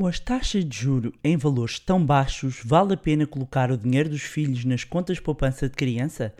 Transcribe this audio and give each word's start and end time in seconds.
Com 0.00 0.06
as 0.06 0.18
taxas 0.18 0.64
de 0.64 0.74
juro 0.74 1.12
em 1.22 1.36
valores 1.36 1.78
tão 1.78 2.02
baixos, 2.02 2.62
vale 2.64 2.94
a 2.94 2.96
pena 2.96 3.26
colocar 3.26 3.70
o 3.70 3.76
dinheiro 3.76 4.08
dos 4.08 4.22
filhos 4.22 4.64
nas 4.64 4.82
contas 4.82 5.18
de 5.18 5.22
poupança 5.22 5.68
de 5.68 5.76
criança? 5.76 6.34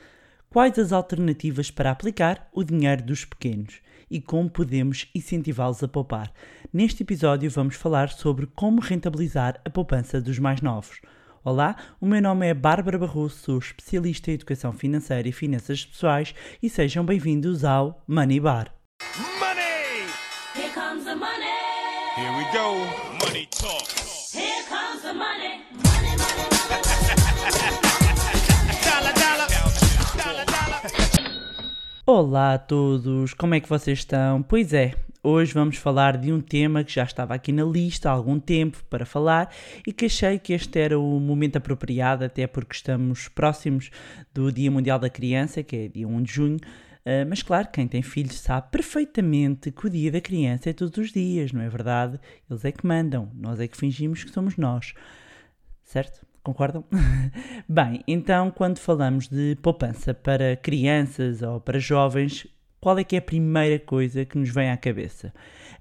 Quais 0.48 0.78
as 0.78 0.94
alternativas 0.94 1.70
para 1.70 1.90
aplicar 1.90 2.48
o 2.54 2.64
dinheiro 2.64 3.02
dos 3.02 3.26
pequenos? 3.26 3.82
E 4.10 4.18
como 4.18 4.48
podemos 4.48 5.10
incentivá-los 5.14 5.82
a 5.82 5.88
poupar? 5.88 6.32
Neste 6.72 7.02
episódio 7.02 7.50
vamos 7.50 7.74
falar 7.74 8.08
sobre 8.08 8.46
como 8.46 8.80
rentabilizar 8.80 9.60
a 9.62 9.68
poupança 9.68 10.22
dos 10.22 10.38
mais 10.38 10.62
novos. 10.62 11.02
Olá, 11.44 11.76
o 12.00 12.06
meu 12.06 12.22
nome 12.22 12.46
é 12.46 12.54
Bárbara 12.54 12.98
Barroso, 12.98 13.36
sou 13.36 13.58
especialista 13.58 14.30
em 14.30 14.34
educação 14.36 14.72
financeira 14.72 15.28
e 15.28 15.32
finanças 15.32 15.84
pessoais 15.84 16.34
e 16.62 16.70
sejam 16.70 17.04
bem-vindos 17.04 17.62
ao 17.62 18.02
Money 18.08 18.40
Bar. 18.40 18.72
Money! 19.38 20.06
Here 20.56 20.72
comes 20.72 21.04
the 21.04 21.14
money. 21.14 21.44
Here 22.16 22.34
we 22.38 22.44
go. 22.54 23.09
Olá 32.12 32.54
a 32.54 32.58
todos, 32.58 33.32
como 33.34 33.54
é 33.54 33.60
que 33.60 33.68
vocês 33.68 34.00
estão? 34.00 34.42
Pois 34.42 34.72
é, 34.72 34.96
hoje 35.22 35.54
vamos 35.54 35.76
falar 35.76 36.16
de 36.16 36.32
um 36.32 36.40
tema 36.40 36.82
que 36.82 36.92
já 36.92 37.04
estava 37.04 37.34
aqui 37.34 37.52
na 37.52 37.62
lista 37.62 38.10
há 38.10 38.12
algum 38.12 38.40
tempo 38.40 38.82
para 38.90 39.06
falar 39.06 39.54
e 39.86 39.92
que 39.92 40.06
achei 40.06 40.36
que 40.36 40.52
este 40.52 40.76
era 40.80 40.98
o 40.98 41.20
momento 41.20 41.58
apropriado, 41.58 42.24
até 42.24 42.48
porque 42.48 42.74
estamos 42.74 43.28
próximos 43.28 43.92
do 44.34 44.50
Dia 44.50 44.72
Mundial 44.72 44.98
da 44.98 45.08
Criança, 45.08 45.62
que 45.62 45.76
é 45.76 45.86
dia 45.86 46.08
1 46.08 46.22
de 46.24 46.32
junho. 46.32 46.58
Ah, 47.06 47.24
mas 47.28 47.44
claro, 47.44 47.68
quem 47.72 47.86
tem 47.86 48.02
filhos 48.02 48.40
sabe 48.40 48.72
perfeitamente 48.72 49.70
que 49.70 49.86
o 49.86 49.88
dia 49.88 50.10
da 50.10 50.20
criança 50.20 50.68
é 50.68 50.72
todos 50.72 50.98
os 50.98 51.12
dias, 51.12 51.52
não 51.52 51.62
é 51.62 51.68
verdade? 51.68 52.18
Eles 52.50 52.64
é 52.64 52.72
que 52.72 52.84
mandam, 52.84 53.30
nós 53.36 53.60
é 53.60 53.68
que 53.68 53.76
fingimos 53.76 54.24
que 54.24 54.32
somos 54.32 54.56
nós. 54.56 54.94
Certo? 55.84 56.26
Concordam? 56.42 56.84
Bem, 57.68 58.02
então 58.08 58.50
quando 58.50 58.78
falamos 58.78 59.28
de 59.28 59.56
poupança 59.62 60.14
para 60.14 60.56
crianças 60.56 61.42
ou 61.42 61.60
para 61.60 61.78
jovens, 61.78 62.46
qual 62.80 62.98
é 62.98 63.04
que 63.04 63.14
é 63.14 63.18
a 63.18 63.22
primeira 63.22 63.78
coisa 63.78 64.24
que 64.24 64.38
nos 64.38 64.48
vem 64.48 64.70
à 64.70 64.76
cabeça? 64.76 65.34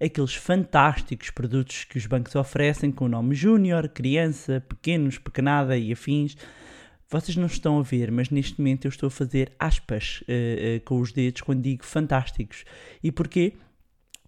Aqueles 0.04 0.36
fantásticos 0.36 1.30
produtos 1.30 1.86
que 1.86 1.98
os 1.98 2.06
bancos 2.06 2.36
oferecem 2.36 2.92
com 2.92 3.06
o 3.06 3.10
nome 3.10 3.34
Júnior, 3.36 3.88
Criança, 3.88 4.62
Pequenos, 4.68 5.18
Pequenada 5.18 5.78
e 5.78 5.94
afins. 5.94 6.36
Vocês 7.10 7.38
não 7.38 7.48
estão 7.48 7.80
a 7.80 7.82
ver, 7.82 8.12
mas 8.12 8.30
neste 8.30 8.60
momento 8.60 8.86
eu 8.86 8.90
estou 8.90 9.08
a 9.08 9.12
fazer 9.12 9.54
aspas 9.58 10.24
eh, 10.28 10.76
eh, 10.76 10.80
com 10.82 11.00
os 11.00 11.14
dedos 11.14 11.42
quando 11.42 11.62
digo 11.62 11.86
fantásticos. 11.86 12.66
E 13.02 13.12
porquê? 13.12 13.54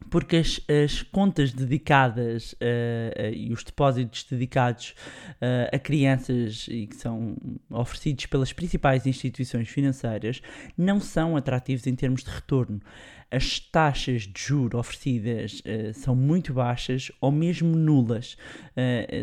Porque 0.09 0.37
as, 0.37 0.59
as 0.67 1.01
contas 1.03 1.53
dedicadas 1.53 2.55
eh, 2.59 3.13
eh, 3.15 3.33
e 3.33 3.53
os 3.53 3.63
depósitos 3.63 4.25
dedicados 4.29 4.95
eh, 5.39 5.69
a 5.73 5.79
crianças 5.79 6.67
e 6.69 6.87
que 6.87 6.95
são 6.95 7.35
oferecidos 7.69 8.25
pelas 8.25 8.51
principais 8.51 9.05
instituições 9.05 9.69
financeiras 9.69 10.41
não 10.77 10.99
são 10.99 11.37
atrativos 11.37 11.87
em 11.87 11.95
termos 11.95 12.23
de 12.23 12.29
retorno. 12.29 12.81
As 13.29 13.59
taxas 13.59 14.23
de 14.23 14.41
juro 14.41 14.77
oferecidas 14.77 15.63
são 15.93 16.13
muito 16.13 16.53
baixas 16.53 17.09
ou 17.21 17.31
mesmo 17.31 17.77
nulas. 17.77 18.35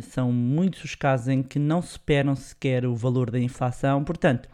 São 0.04 0.32
muitos 0.32 0.82
os 0.82 0.94
casos 0.94 1.28
em 1.28 1.42
que 1.42 1.58
não 1.58 1.82
superam 1.82 2.34
sequer 2.34 2.86
o 2.86 2.94
valor 2.94 3.30
da 3.30 3.38
inflação. 3.38 4.02
Portanto, 4.02 4.48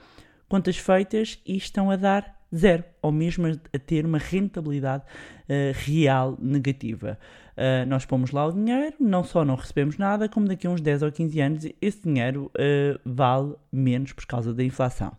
contas 0.49 0.77
feitas 0.77 1.39
e 1.47 1.57
estão 1.57 1.89
a 1.89 1.95
dar 1.95 2.44
zero, 2.55 2.85
ou 3.03 3.11
mesmo 3.11 3.47
a, 3.47 3.79
ter 3.79 4.07
uma 4.07 4.19
rentabilidade 4.19 5.05
eh, 5.49 5.73
real 5.75 6.37
negativa. 6.41 7.19
Eh, 7.57 7.85
nós 7.87 8.05
pomos 8.05 8.31
lá 8.31 8.47
o 8.47 8.53
dinheiro, 8.53 8.97
não 9.01 9.23
só 9.25 9.45
não 9.45 9.55
recebemos 9.55 9.97
nada, 9.97 10.29
como 10.29 10.47
daqui 10.47 10.67
a 10.67 10.71
uns 10.71 10.81
10 10.81 11.03
ou 11.03 11.13
15 11.13 11.41
anos 11.41 11.67
esse 11.81 12.03
dinheiro 12.03 12.51
eh, 12.57 12.99
vale 13.05 13.55
menos 13.73 14.13
por 14.13 14.27
causa 14.27 14.53
da 14.53 14.65
inflação. 14.65 15.13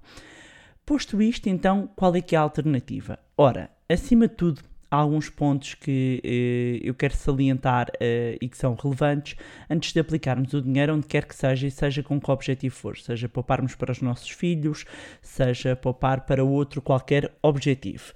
Posto 0.85 1.21
isto, 1.21 1.49
então, 1.49 1.89
qual 1.95 2.15
é 2.15 2.21
que 2.21 2.35
é 2.35 2.37
a 2.37 2.41
alternativa? 2.41 3.17
Ora, 3.37 3.69
acima 3.89 4.27
de 4.27 4.35
tudo, 4.35 4.61
alguns 4.95 5.29
pontos 5.29 5.73
que 5.73 6.21
eh, 6.23 6.87
eu 6.87 6.93
quero 6.93 7.15
salientar 7.15 7.91
eh, 7.99 8.37
e 8.41 8.47
que 8.47 8.57
são 8.57 8.75
relevantes 8.75 9.37
antes 9.69 9.93
de 9.93 9.99
aplicarmos 9.99 10.53
o 10.53 10.61
dinheiro 10.61 10.95
onde 10.95 11.07
quer 11.07 11.25
que 11.25 11.35
seja 11.35 11.67
e 11.67 11.71
seja 11.71 12.03
com 12.03 12.19
que 12.19 12.31
objetivo 12.31 12.75
for, 12.75 12.97
seja 12.97 13.29
pouparmos 13.29 13.75
para 13.75 13.91
os 13.91 14.01
nossos 14.01 14.29
filhos, 14.29 14.85
seja 15.21 15.75
poupar 15.75 16.21
para 16.25 16.43
outro 16.43 16.81
qualquer 16.81 17.31
objetivo. 17.41 18.13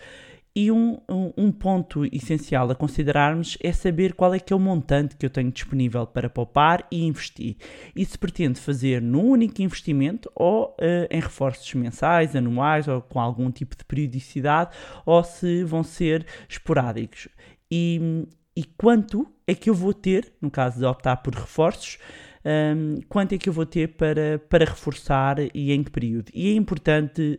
E 0.61 0.69
um, 0.73 0.99
um, 1.07 1.31
um 1.37 1.51
ponto 1.53 2.03
essencial 2.13 2.69
a 2.69 2.75
considerarmos 2.75 3.57
é 3.63 3.71
saber 3.71 4.11
qual 4.11 4.33
é 4.33 4.39
que 4.41 4.51
é 4.51 4.55
o 4.55 4.59
montante 4.59 5.15
que 5.15 5.25
eu 5.25 5.29
tenho 5.29 5.49
disponível 5.49 6.05
para 6.05 6.29
poupar 6.29 6.85
e 6.91 7.05
investir. 7.05 7.55
E 7.95 8.03
se 8.03 8.17
pretendo 8.17 8.59
fazer 8.59 9.01
num 9.01 9.29
único 9.29 9.61
investimento 9.61 10.29
ou 10.35 10.75
eh, 10.77 11.07
em 11.09 11.21
reforços 11.21 11.73
mensais, 11.75 12.35
anuais 12.35 12.89
ou 12.89 13.01
com 13.01 13.21
algum 13.21 13.49
tipo 13.49 13.73
de 13.77 13.85
periodicidade 13.85 14.75
ou 15.05 15.23
se 15.23 15.63
vão 15.63 15.81
ser 15.81 16.25
esporádicos. 16.49 17.29
E, 17.71 18.27
e 18.53 18.65
quanto 18.65 19.31
é 19.47 19.55
que 19.55 19.69
eu 19.69 19.73
vou 19.73 19.93
ter, 19.93 20.29
no 20.41 20.51
caso 20.51 20.77
de 20.77 20.85
optar 20.85 21.15
por 21.23 21.35
reforços, 21.35 21.99
hum, 22.43 22.99
quanto 23.07 23.33
é 23.33 23.37
que 23.37 23.47
eu 23.47 23.53
vou 23.53 23.65
ter 23.65 23.95
para, 23.95 24.39
para 24.49 24.65
reforçar 24.65 25.37
e 25.55 25.71
em 25.71 25.85
que 25.85 25.91
período? 25.91 26.29
E 26.33 26.49
é 26.49 26.53
importante 26.53 27.37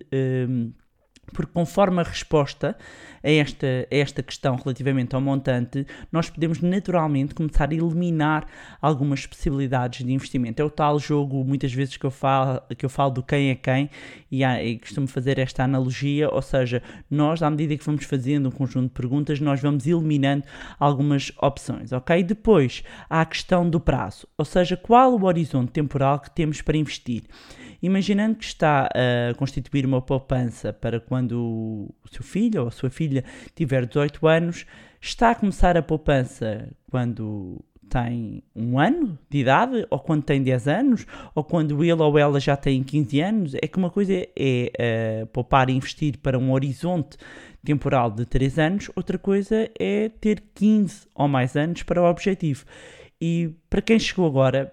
hum, 0.48 0.72
porque 1.32 1.53
conforme 1.53 2.00
a 2.00 2.04
resposta 2.04 2.76
a 3.22 3.31
esta, 3.31 3.66
a 3.66 3.97
esta 3.97 4.22
questão 4.22 4.56
relativamente 4.56 5.14
ao 5.14 5.20
montante, 5.20 5.86
nós 6.10 6.31
podemos 6.31 6.60
naturalmente 6.60 7.34
começar 7.34 7.70
a 7.70 7.75
eliminar 7.75 8.47
algumas 8.81 9.26
possibilidades 9.26 10.04
de 10.04 10.12
investimento. 10.12 10.60
É 10.60 10.64
o 10.64 10.70
tal 10.70 10.98
jogo, 10.98 11.44
muitas 11.44 11.72
vezes, 11.72 11.97
que 11.97 12.04
eu 12.06 12.10
falo, 12.10 12.60
que 12.76 12.84
eu 12.84 12.91
falo 12.91 13.10
do 13.10 13.22
quem 13.22 13.50
é 13.50 13.54
quem, 13.54 13.91
e, 14.30 14.42
há- 14.44 14.62
e 14.62 14.78
costumo 14.78 15.06
fazer 15.06 15.38
esta 15.38 15.64
analogia, 15.64 16.28
ou 16.32 16.42
seja, 16.42 16.82
nós, 17.10 17.42
à 17.42 17.50
medida 17.50 17.76
que 17.76 17.84
vamos 17.84 18.04
fazendo 18.04 18.48
um 18.48 18.53
conjunto 18.53 18.88
de 18.88 18.94
perguntas, 18.94 19.41
nós 19.41 19.60
vamos 19.60 19.86
eliminando 19.86 20.44
algumas 20.78 21.32
opções, 21.41 21.92
ok? 21.92 22.22
Depois, 22.22 22.82
há 23.09 23.20
a 23.20 23.26
questão 23.26 23.69
do 23.69 23.80
prazo, 23.80 24.26
ou 24.38 24.44
seja, 24.44 24.76
qual 24.76 25.12
o 25.14 25.25
horizonte 25.25 25.72
temporal 25.72 26.20
que 26.20 26.30
temos 26.30 26.62
para 26.62 26.76
investir. 26.76 27.25
Imaginando 27.82 28.36
que 28.36 28.44
está 28.44 28.88
a 28.88 29.34
constituir 29.36 29.86
uma 29.86 30.03
poupança 30.03 30.70
para 30.70 31.00
quando 31.00 31.32
o 32.04 32.09
seu 32.10 32.22
filho 32.22 32.60
ou 32.62 32.69
a 32.69 32.70
sua 32.70 32.91
filha 32.91 33.09
tiver 33.54 33.87
18 33.87 34.26
anos, 34.26 34.66
está 35.00 35.31
a 35.31 35.34
começar 35.34 35.76
a 35.76 35.82
poupança 35.82 36.69
quando 36.91 37.65
tem 37.91 38.43
um 38.54 38.78
ano 38.78 39.19
de 39.28 39.38
idade, 39.38 39.84
ou 39.91 39.98
quando 39.98 40.22
tem 40.22 40.43
10 40.43 40.69
anos, 40.69 41.06
ou 41.34 41.43
quando 41.43 41.82
ele 41.82 42.00
ou 42.00 42.19
ela 42.19 42.38
já 42.38 42.56
tem 42.56 42.82
15 42.82 43.21
anos. 43.21 43.54
É 43.54 43.66
que 43.66 43.76
uma 43.76 43.91
coisa 43.91 44.15
é 44.15 44.28
eh, 44.78 45.26
poupar 45.32 45.69
e 45.69 45.72
investir 45.72 46.16
para 46.19 46.38
um 46.38 46.53
horizonte 46.53 47.19
temporal 47.65 48.10
de 48.10 48.25
3 48.25 48.59
anos, 48.59 48.91
outra 48.94 49.19
coisa 49.19 49.69
é 49.78 50.09
ter 50.09 50.42
15 50.54 51.09
ou 51.15 51.28
mais 51.28 51.56
anos 51.56 51.82
para 51.82 52.00
o 52.00 52.09
objetivo. 52.09 52.65
E 53.21 53.50
para 53.69 53.82
quem 53.82 53.98
chegou 53.98 54.27
agora, 54.27 54.72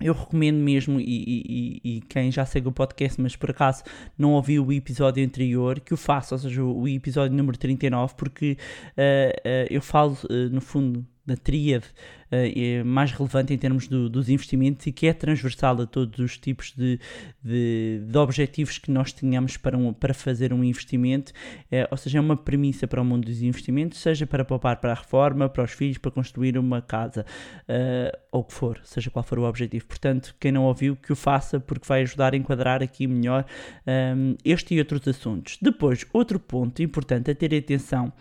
eu 0.00 0.12
recomendo 0.14 0.56
mesmo, 0.58 1.00
e, 1.00 1.04
e- 1.04 1.80
e- 1.84 2.00
quem 2.02 2.30
já 2.30 2.44
segue 2.44 2.68
o 2.68 2.72
podcast, 2.72 3.20
mas 3.20 3.34
por 3.36 3.50
acaso 3.50 3.82
não 4.18 4.32
ouviu 4.32 4.64
o 4.66 4.72
episódio 4.72 5.24
anterior, 5.24 5.80
que 5.80 5.94
o 5.94 5.96
faça, 5.96 6.34
ou 6.34 6.38
seja, 6.38 6.62
o 6.62 6.86
episódio 6.88 7.36
número 7.36 7.56
39, 7.58 8.14
porque 8.16 8.56
eh, 8.96 9.40
eh, 9.44 9.66
eu 9.70 9.80
falo, 9.82 10.16
eh, 10.30 10.48
no 10.50 10.60
fundo, 10.60 11.04
da 11.26 11.36
tríade 11.36 11.86
é 12.30 12.82
mais 12.82 13.12
relevante 13.12 13.54
em 13.54 13.58
termos 13.58 13.86
do- 13.86 14.08
dos 14.10 14.28
investimentos 14.28 14.84
e 14.86 14.92
que 14.92 15.06
é 15.06 15.12
transversal 15.12 15.80
a 15.80 15.86
todos 15.86 16.18
os 16.18 16.36
tipos 16.36 16.72
de, 16.76 16.98
de, 17.42 18.00
de 18.04 18.18
objetivos 18.18 18.78
que 18.78 18.90
nós 18.90 19.12
tenhamos 19.12 19.56
para, 19.56 19.76
um- 19.78 19.92
para 19.92 20.12
fazer 20.12 20.52
um 20.52 20.62
investimento, 20.64 21.32
Eh, 21.70 21.86
ou 21.90 21.96
seja, 21.96 22.18
é 22.18 22.20
uma 22.20 22.36
premissa 22.36 22.86
para 22.86 23.00
o 23.00 23.04
mundo 23.04 23.26
dos 23.26 23.42
investimentos, 23.42 23.98
seja 23.98 24.26
para 24.26 24.44
poupar 24.44 24.76
para 24.80 24.92
a 24.92 24.94
reforma, 24.94 25.48
para 25.48 25.62
os 25.64 25.72
filhos, 25.72 25.98
para 25.98 26.10
construir 26.10 26.56
uma 26.58 26.80
casa, 26.82 27.24
eh, 27.68 28.16
ou 28.32 28.40
o 28.40 28.44
que 28.44 28.52
for, 28.52 28.80
seja 28.84 29.10
qual 29.10 29.22
for 29.24 29.38
o 29.38 29.44
objetivo. 29.44 29.86
Portanto, 29.86 30.34
quem 30.40 30.52
não 30.52 30.64
ouviu, 30.64 30.96
que 30.96 31.12
o 31.12 31.16
faça, 31.16 31.58
porque 31.60 31.86
vai 31.86 32.02
ajudar 32.02 32.34
a 32.34 32.36
enquadrar 32.36 32.82
aqui 32.82 33.06
melhor 33.06 33.44
ehm, 33.86 34.34
este 34.44 34.74
e 34.74 34.78
outros 34.78 35.06
assuntos. 35.08 35.58
Depois, 35.62 36.04
outro 36.12 36.38
ponto 36.40 36.82
importante 36.82 37.30
a 37.30 37.34
ter 37.34 37.54
atenção 37.54 38.12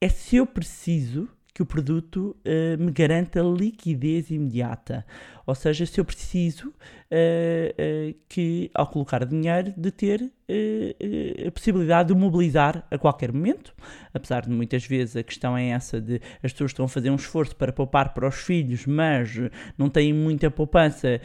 é 0.00 0.08
se 0.08 0.36
eu 0.36 0.46
preciso 0.46 1.28
que 1.54 1.62
o 1.62 1.66
produto 1.66 2.36
eh, 2.44 2.76
me 2.76 2.90
garanta 2.90 3.40
liquidez 3.40 4.28
imediata. 4.30 5.06
Ou 5.46 5.54
seja, 5.54 5.84
se 5.86 6.00
eu 6.00 6.04
preciso 6.04 6.72
eh, 7.16 7.74
eh, 7.78 8.14
que, 8.28 8.72
ao 8.74 8.88
colocar 8.88 9.24
dinheiro, 9.24 9.72
de 9.76 9.92
ter 9.92 10.32
eh, 10.48 11.46
a 11.46 11.50
possibilidade 11.52 12.12
de 12.12 12.18
mobilizar 12.18 12.84
a 12.90 12.98
qualquer 12.98 13.32
momento, 13.32 13.72
apesar 14.12 14.42
de 14.42 14.50
muitas 14.50 14.84
vezes 14.84 15.14
a 15.14 15.22
questão 15.22 15.56
é 15.56 15.68
essa 15.68 16.00
de 16.00 16.20
as 16.42 16.52
pessoas 16.52 16.72
estão 16.72 16.86
a 16.86 16.88
fazer 16.88 17.10
um 17.10 17.14
esforço 17.14 17.54
para 17.54 17.72
poupar 17.72 18.14
para 18.14 18.26
os 18.26 18.34
filhos, 18.34 18.84
mas 18.86 19.30
não 19.78 19.88
têm 19.88 20.12
muita 20.12 20.50
poupança 20.50 21.20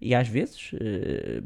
e 0.00 0.14
às 0.14 0.28
vezes 0.28 0.70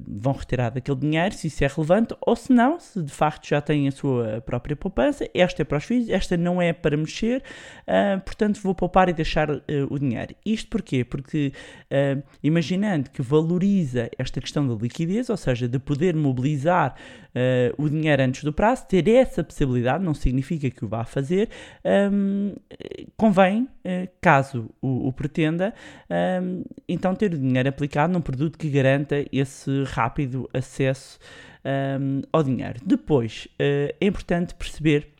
vão 0.07 0.33
retirar 0.33 0.71
daquele 0.71 0.99
dinheiro, 0.99 1.35
se 1.35 1.47
isso 1.47 1.65
é 1.65 1.67
relevante, 1.67 2.15
ou 2.21 2.37
se 2.37 2.53
não, 2.53 2.79
se 2.79 3.03
de 3.03 3.13
facto 3.13 3.49
já 3.49 3.61
têm 3.61 3.89
a 3.89 3.93
sua 3.93 4.43
própria 4.43 4.77
poupança, 4.77 5.29
esta 5.33 5.63
é 5.63 5.65
para 5.65 5.79
os 5.79 5.85
filhos, 5.85 6.09
esta 6.11 6.37
não 6.37 6.61
é 6.61 6.73
para 6.73 6.97
mexer, 6.97 7.43
portanto 8.25 8.61
vou 8.63 8.75
poupar 8.75 9.09
e 9.09 9.13
deixar 9.13 9.49
o 9.51 9.99
dinheiro. 9.99 10.35
Isto 10.45 10.69
porquê? 10.69 11.05
Porque 11.05 11.53
ah, 11.91 12.23
imaginando 12.43 13.11
que 13.11 13.23
valoriza 13.23 14.11
esta 14.19 14.41
questão 14.41 14.67
da 14.67 14.75
liquidez, 14.75 15.29
ou 15.31 15.37
seja, 15.37 15.69
de 15.69 15.79
poder 15.79 16.15
mobilizar 16.15 16.95
ah, 17.35 17.75
o 17.77 17.89
dinheiro 17.89 18.23
antes 18.23 18.45
do 18.45 18.53
prazo, 18.53 18.87
ter 18.87 19.09
essa 19.09 19.45
possibilidade, 19.45 20.05
não 20.05 20.15
significa 20.15 20.71
que 20.71 20.85
o 20.85 20.89
vá 20.89 21.05
fazer, 21.05 21.49
ahm, 21.85 22.55
convém, 23.17 23.69
eh, 23.85 24.09
caso 24.21 24.71
o, 24.81 25.09
o 25.09 25.13
pretenda, 25.13 25.75
ahm, 26.09 26.63
então 26.89 27.15
ter 27.15 27.33
o 27.35 27.39
dinheiro 27.39 27.69
aplicado 27.69 28.13
num 28.13 28.21
produto 28.21 28.59
que 28.59 28.69
garanta 28.69 29.25
esse 29.33 29.85
rápido 29.85 30.49
acesso 30.53 31.19
ahm, 31.65 32.23
ao 32.33 32.43
dinheiro. 32.43 32.81
Depois, 32.85 33.49
eh, 33.59 33.95
é 34.01 34.07
importante 34.07 34.55
perceber 34.55 35.18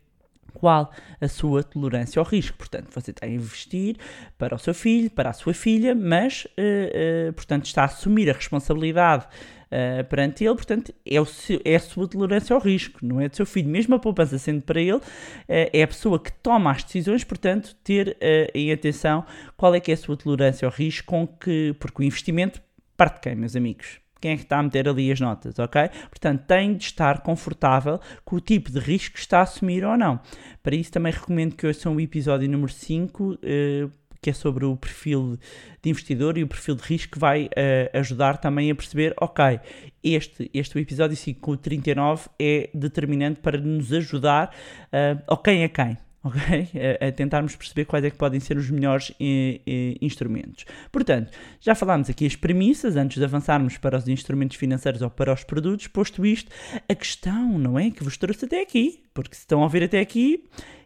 qual 0.53 0.91
a 1.19 1.27
sua 1.27 1.63
tolerância 1.63 2.19
ao 2.19 2.25
risco. 2.25 2.57
Portanto, 2.57 2.87
você 2.93 3.11
está 3.11 3.25
a 3.25 3.29
investir 3.29 3.95
para 4.37 4.55
o 4.55 4.59
seu 4.59 4.73
filho, 4.73 5.09
para 5.09 5.29
a 5.29 5.33
sua 5.33 5.53
filha, 5.53 5.93
mas, 5.95 6.47
eh, 6.57 7.27
eh, 7.27 7.31
portanto, 7.31 7.65
está 7.65 7.83
a 7.83 7.85
assumir 7.85 8.29
a 8.29 8.33
responsabilidade 8.33 9.27
eh, 9.71 10.01
perante 10.01 10.43
ele, 10.43 10.55
portanto, 10.55 10.91
é, 11.05 11.23
seu- 11.25 11.61
é 11.63 11.75
a 11.75 11.79
sua 11.79 12.07
tolerância 12.07 12.55
ao 12.55 12.59
risco, 12.61 12.99
não 13.05 13.21
é 13.21 13.29
do 13.29 13.35
seu 13.35 13.45
filho. 13.45 13.69
Mesmo 13.69 13.93
a 13.93 13.99
poupança 13.99 14.37
sendo 14.39 14.63
para 14.63 14.81
ele, 14.81 14.99
é 15.47 15.83
a 15.83 15.87
pessoa 15.87 16.17
que 16.19 16.31
toma 16.31 16.71
as 16.71 16.83
decisões, 16.83 17.23
portanto, 17.23 17.75
ter 17.83 18.17
em 18.55 18.71
atenção 18.71 19.23
qual 19.55 19.75
é 19.75 19.79
que 19.79 19.91
é 19.91 19.93
a 19.93 19.97
sua 19.97 20.17
tolerância 20.17 20.65
ao 20.65 20.71
risco, 20.71 21.05
com 21.05 21.27
que, 21.27 21.75
porque 21.79 22.01
o 22.01 22.03
investimento 22.03 22.59
parte 22.97 23.15
de 23.15 23.21
quem, 23.21 23.35
meus 23.35 23.55
amigos? 23.55 23.99
Quem 24.19 24.31
é 24.31 24.35
que 24.35 24.43
está 24.43 24.59
a 24.59 24.63
meter 24.63 24.87
ali 24.87 25.11
as 25.11 25.19
notas, 25.19 25.57
ok? 25.57 25.89
Portanto, 26.09 26.43
tem 26.45 26.75
de 26.75 26.83
estar 26.83 27.21
confortável 27.21 27.99
com 28.25 28.35
o 28.35 28.41
tipo 28.41 28.71
de 28.71 28.79
risco 28.79 29.15
que 29.15 29.19
está 29.19 29.39
a 29.39 29.43
assumir 29.43 29.83
ou 29.85 29.97
não. 29.97 30.19
Para 30.61 30.75
isso, 30.75 30.91
também 30.91 31.11
recomendo 31.11 31.55
que 31.55 31.65
ouçam 31.65 31.95
o 31.95 32.01
episódio 32.01 32.49
número 32.49 32.71
5, 32.71 33.39
eh, 33.41 33.87
que 34.21 34.29
é 34.29 34.33
sobre 34.33 34.65
o 34.65 34.75
perfil 34.75 35.37
de 35.81 35.89
investidor 35.89 36.37
e 36.37 36.43
o 36.43 36.47
perfil 36.47 36.75
de 36.75 36.83
risco, 36.83 37.13
que 37.13 37.19
vai 37.19 37.49
eh, 37.55 37.89
ajudar 37.93 38.37
também 38.37 38.69
a 38.69 38.75
perceber, 38.75 39.13
ok, 39.19 39.59
este, 40.03 40.49
este 40.53 40.77
episódio 40.77 41.15
5 41.15 41.39
com 41.39 41.51
o 41.51 41.57
39 41.57 42.29
é 42.37 42.69
determinante 42.73 43.39
para 43.39 43.57
nos 43.57 43.93
ajudar 43.93 44.53
eh, 44.91 45.17
ao 45.27 45.37
quem 45.37 45.63
é 45.63 45.69
quem. 45.69 45.97
ok? 46.23 46.69
A, 47.01 47.07
a 47.07 47.11
tentarmos 47.11 47.55
perceber 47.55 47.85
quais 47.85 48.03
é 48.03 48.09
que 48.09 48.17
podem 48.17 48.39
ser 48.39 48.57
os 48.57 48.69
melhores 48.69 49.11
eh, 49.19 49.61
eh, 49.65 49.95
instrumentos. 50.01 50.65
Portanto, 50.91 51.31
já 51.59 51.73
falámos 51.73 52.09
aqui 52.09 52.25
as 52.25 52.35
premissas 52.35 52.95
antes 52.95 53.17
de 53.17 53.23
avançarmos 53.23 53.77
para 53.77 53.97
os 53.97 54.07
instrumentos 54.07 54.57
financeiros 54.57 55.01
ou 55.01 55.09
para 55.09 55.33
os 55.33 55.43
produtos. 55.43 55.87
Posto 55.87 56.25
isto, 56.25 56.51
a 56.87 56.95
questão, 56.95 57.57
não 57.57 57.79
é? 57.79 57.89
Que 57.89 58.03
vos 58.03 58.17
trouxe 58.17 58.45
até 58.45 58.61
aqui, 58.61 59.03
porque 59.13 59.35
se 59.35 59.41
estão 59.41 59.61
a 59.61 59.63
ouvir 59.63 59.83
até 59.83 59.99
aqui 59.99 60.43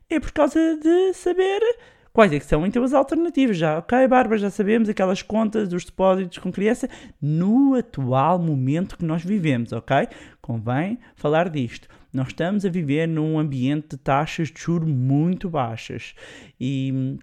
é 0.10 0.20
por 0.20 0.32
causa 0.32 0.78
de 0.78 1.14
saber 1.14 1.60
quais 2.12 2.32
é 2.32 2.40
que 2.40 2.46
são 2.46 2.66
então 2.66 2.84
as 2.84 2.94
alternativas. 2.94 3.58
Já, 3.58 3.80
ok, 3.80 4.08
Bárbara, 4.08 4.38
já 4.38 4.50
sabemos 4.50 4.88
aquelas 4.88 5.22
contas 5.22 5.68
dos 5.68 5.84
depósitos 5.84 6.38
com 6.38 6.52
criança 6.52 6.88
no 7.22 7.74
atual 7.76 8.38
momento 8.38 8.98
que 8.98 9.06
nós 9.06 9.24
vivemos, 9.24 9.72
ok? 9.74 10.08
Convém 10.42 11.00
falar 11.16 11.50
disto. 11.50 11.88
Nós 12.14 12.28
estamos 12.28 12.64
a 12.64 12.70
viver 12.70 13.08
num 13.08 13.40
ambiente 13.40 13.90
de 13.90 13.98
taxas 13.98 14.50
de 14.50 14.62
juros 14.62 14.88
muito 14.88 15.50
baixas 15.50 16.14
e, 16.60 17.18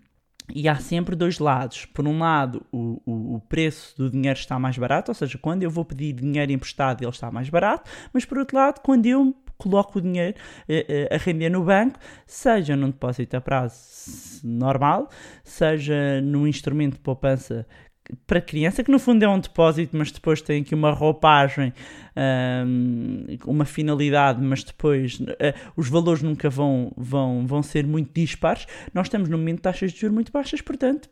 e 0.52 0.68
há 0.68 0.74
sempre 0.76 1.14
dois 1.14 1.38
lados. 1.38 1.86
Por 1.86 2.08
um 2.08 2.18
lado, 2.18 2.66
o, 2.72 3.00
o, 3.06 3.36
o 3.36 3.40
preço 3.40 3.96
do 3.96 4.10
dinheiro 4.10 4.38
está 4.38 4.58
mais 4.58 4.76
barato, 4.76 5.12
ou 5.12 5.14
seja, 5.14 5.38
quando 5.38 5.62
eu 5.62 5.70
vou 5.70 5.84
pedir 5.84 6.12
dinheiro 6.12 6.50
emprestado, 6.50 7.02
ele 7.04 7.10
está 7.10 7.30
mais 7.30 7.48
barato, 7.48 7.88
mas 8.12 8.24
por 8.24 8.38
outro 8.38 8.56
lado, 8.56 8.80
quando 8.80 9.06
eu 9.06 9.32
coloco 9.56 9.98
o 9.98 10.02
dinheiro 10.02 10.36
eh, 10.68 10.86
eh, 10.88 11.14
a 11.14 11.18
render 11.18 11.50
no 11.50 11.62
banco, 11.62 11.98
seja 12.26 12.74
num 12.74 12.88
depósito 12.88 13.36
a 13.36 13.40
prazo 13.40 14.40
normal, 14.42 15.08
seja 15.44 16.20
num 16.22 16.46
instrumento 16.46 16.94
de 16.94 17.00
poupança 17.00 17.66
para 18.26 18.40
criança, 18.40 18.82
que 18.82 18.90
no 18.90 18.98
fundo 18.98 19.22
é 19.22 19.28
um 19.28 19.38
depósito, 19.38 19.96
mas 19.96 20.10
depois 20.10 20.40
tem 20.40 20.62
aqui 20.62 20.74
uma 20.74 20.90
roupagem, 20.90 21.72
uma 23.46 23.64
finalidade, 23.64 24.42
mas 24.42 24.62
depois 24.62 25.18
eh, 25.38 25.54
os 25.76 25.88
valores 25.88 26.22
nunca 26.22 26.50
vão, 26.50 26.92
vão, 26.96 27.46
vão 27.46 27.62
ser 27.62 27.86
muito 27.86 28.10
dispares. 28.14 28.66
Nós 28.92 29.06
estamos 29.06 29.28
num 29.28 29.38
momento 29.38 29.56
de 29.56 29.62
taxas 29.62 29.92
de 29.92 30.00
juros 30.00 30.14
muito 30.14 30.32
baixas, 30.32 30.60
portanto, 30.60 31.08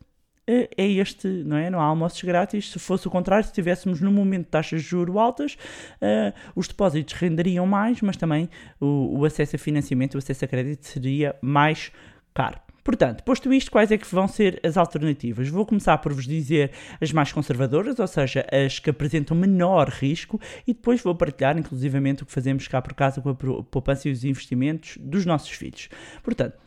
eh, 0.47 0.67
é 0.75 0.87
este, 0.87 1.27
não 1.27 1.57
é? 1.57 1.69
Não 1.69 1.79
há 1.79 1.85
almoços 1.85 2.21
grátis. 2.23 2.71
Se 2.71 2.79
fosse 2.79 3.07
o 3.07 3.11
contrário, 3.11 3.43
se 3.43 3.51
estivéssemos 3.51 4.01
num 4.01 4.11
momento 4.11 4.45
de 4.45 4.51
taxas 4.51 4.81
de 4.81 4.87
juros 4.87 5.15
altas, 5.15 5.57
eh, 6.01 6.33
os 6.55 6.67
depósitos 6.67 7.13
renderiam 7.13 7.67
mais, 7.67 8.01
mas 8.01 8.17
também 8.17 8.49
o, 8.79 9.19
o 9.19 9.25
acesso 9.25 9.55
a 9.55 9.59
financiamento, 9.59 10.15
o 10.15 10.17
acesso 10.17 10.45
a 10.45 10.47
crédito 10.47 10.85
seria 10.87 11.35
mais 11.41 11.91
caro. 12.33 12.68
Portanto, 12.83 13.23
posto 13.23 13.51
isto, 13.53 13.71
quais 13.71 13.91
é 13.91 13.97
que 13.97 14.07
vão 14.13 14.27
ser 14.27 14.59
as 14.63 14.77
alternativas? 14.77 15.49
Vou 15.49 15.65
começar 15.65 15.97
por 15.97 16.13
vos 16.13 16.25
dizer 16.25 16.71
as 17.01 17.11
mais 17.11 17.31
conservadoras, 17.31 17.99
ou 17.99 18.07
seja, 18.07 18.45
as 18.51 18.79
que 18.79 18.89
apresentam 18.89 19.35
menor 19.35 19.89
risco, 19.89 20.39
e 20.67 20.73
depois 20.73 21.01
vou 21.01 21.15
partilhar, 21.15 21.57
inclusivamente, 21.57 22.23
o 22.23 22.25
que 22.25 22.31
fazemos 22.31 22.67
cá 22.67 22.81
por 22.81 22.93
casa 22.93 23.21
com 23.21 23.29
a 23.29 23.35
poupança 23.35 24.07
e 24.07 24.11
os 24.11 24.23
investimentos 24.23 24.97
dos 24.99 25.25
nossos 25.25 25.49
filhos. 25.49 25.89
Portanto, 26.23 26.57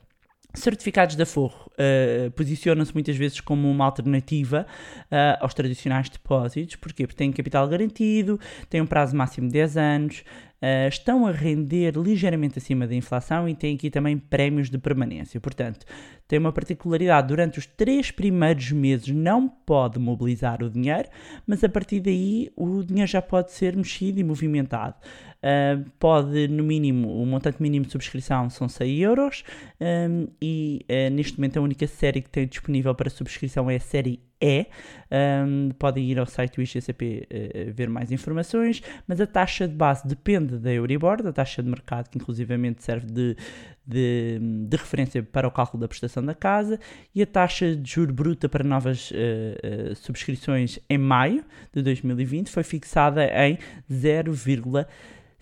Certificados 0.55 1.17
de 1.17 1.23
aforro 1.23 1.71
uh, 1.79 2.31
posicionam-se 2.33 2.93
muitas 2.93 3.17
vezes 3.17 3.41
como 3.41 3.71
uma 3.71 3.87
alternativa 3.87 4.67
uh, 5.05 5.41
aos 5.41 5.55
tradicionais 5.55 6.11
depósitos. 6.11 6.77
Porquê? 6.77 7.07
Porque 7.07 7.17
têm 7.17 7.33
capital 7.33 7.67
garantido, 7.67 8.39
têm 8.69 8.83
um 8.83 8.87
prazo 8.87 9.17
máximo 9.17 9.47
de 9.47 9.55
10 9.55 9.77
anos, 9.79 10.25
uh, 10.63 10.89
estão 10.89 11.27
a 11.27 11.33
render 11.33 11.99
ligeiramente 11.99 12.59
acima 12.59 12.87
da 12.87 12.95
inflação 12.95 13.49
e 13.49 13.55
têm 13.55 13.75
aqui 13.75 13.91
também 13.91 14.17
prémios 14.17 14.71
de 14.71 14.79
permanência. 14.79 15.41
Portanto, 15.41 15.85
tem 16.29 16.39
uma 16.39 16.53
particularidade: 16.53 17.29
durante 17.29 17.59
os 17.59 17.67
três 17.67 18.11
primeiros 18.11 18.71
meses 18.71 19.09
não 19.09 19.49
pode 19.49 19.99
mobilizar 19.99 20.63
o 20.63 20.71
dinheiro, 20.71 21.09
mas 21.47 21.65
a 21.65 21.69
partir 21.69 22.01
daí 22.01 22.51
o 22.57 22.83
dinheiro 22.83 23.11
já 23.11 23.21
pode 23.21 23.53
ser 23.53 23.77
mexido 23.77 24.21
e 24.21 24.25
movimentado. 24.25 24.95
Uh, 25.43 25.85
pode, 25.99 26.47
no 26.47 26.63
mínimo, 26.63 27.21
o 27.21 27.27
montante 27.27 27.61
mínimo 27.61 27.85
de 27.85 27.91
subscrição 27.91 28.49
são 28.49 28.69
100 28.69 28.99
euros 28.99 29.43
um, 29.81 30.29
e 30.41 30.87
uh, 30.89 31.13
neste 31.13 31.37
momento 31.37 31.59
a 31.59 31.63
única 31.63 31.85
série 31.89 32.23
que 32.23 32.31
tem 32.31 32.47
disponível 32.47 32.95
para 32.95 33.11
subscrição 33.11 33.69
é 33.69 33.75
a 33.75 33.81
série 33.81 34.21
E. 34.41 34.67
Um, 35.11 35.71
podem 35.71 36.09
ir 36.09 36.21
ao 36.21 36.27
site 36.27 36.55
do 36.55 36.63
IGCP 36.63 37.27
uh, 37.29 37.73
ver 37.73 37.89
mais 37.89 38.13
informações, 38.13 38.85
mas 39.05 39.21
a 39.21 39.27
taxa 39.27 39.67
de 39.67 39.75
base 39.75 40.07
depende 40.07 40.59
da 40.59 40.73
Euribor, 40.73 41.21
da 41.21 41.33
taxa 41.33 41.61
de 41.61 41.69
mercado, 41.69 42.09
que 42.09 42.19
inclusivamente 42.19 42.85
serve 42.85 43.07
de, 43.07 43.37
de, 43.85 44.39
de 44.69 44.77
referência 44.77 45.25
para 45.25 45.49
o 45.49 45.51
cálculo 45.51 45.81
da 45.81 45.89
prestação 45.89 46.25
da 46.25 46.37
casa, 46.37 46.79
e 47.13 47.21
a 47.21 47.27
taxa 47.27 47.75
de 47.75 47.91
juro 47.91 48.15
bruta 48.15 48.49
para 48.49 48.63
novas 48.63 49.11
uh, 49.11 49.15
uh, 49.15 49.97
subscrições 49.97 50.79
em 50.89 50.99
maio 50.99 51.45
de 51.73 51.83
2020 51.83 52.49
foi 52.49 52.63
fixada 52.63 53.25
em 53.45 53.59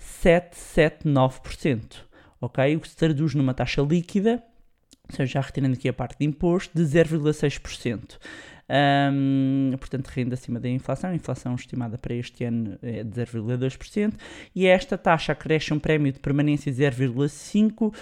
0,779%, 0.00 1.96
ok? 2.40 2.76
O 2.76 2.80
que 2.80 2.88
se 2.88 2.96
traduz 2.96 3.34
numa 3.34 3.52
taxa 3.54 3.82
líquida, 3.82 4.42
ou 5.08 5.14
seja, 5.14 5.34
já 5.34 5.40
retirando 5.40 5.74
aqui 5.74 5.88
a 5.88 5.92
parte 5.92 6.18
de 6.18 6.24
imposto, 6.24 6.76
de 6.76 6.82
0,6%. 6.84 8.18
Um, 8.70 9.72
portanto, 9.78 10.06
renda 10.08 10.34
acima 10.34 10.60
da 10.60 10.68
inflação. 10.68 11.10
A 11.10 11.14
inflação 11.14 11.54
estimada 11.54 11.98
para 11.98 12.14
este 12.14 12.44
ano 12.44 12.78
é 12.82 13.02
de 13.02 13.10
0,2%. 13.10 14.14
E 14.54 14.66
esta 14.66 14.96
taxa 14.96 15.32
acresce 15.32 15.74
um 15.74 15.78
prémio 15.78 16.12
de 16.12 16.20
permanência 16.20 16.70
de 16.70 16.80
0,5% 16.80 17.88
uh, 17.88 17.92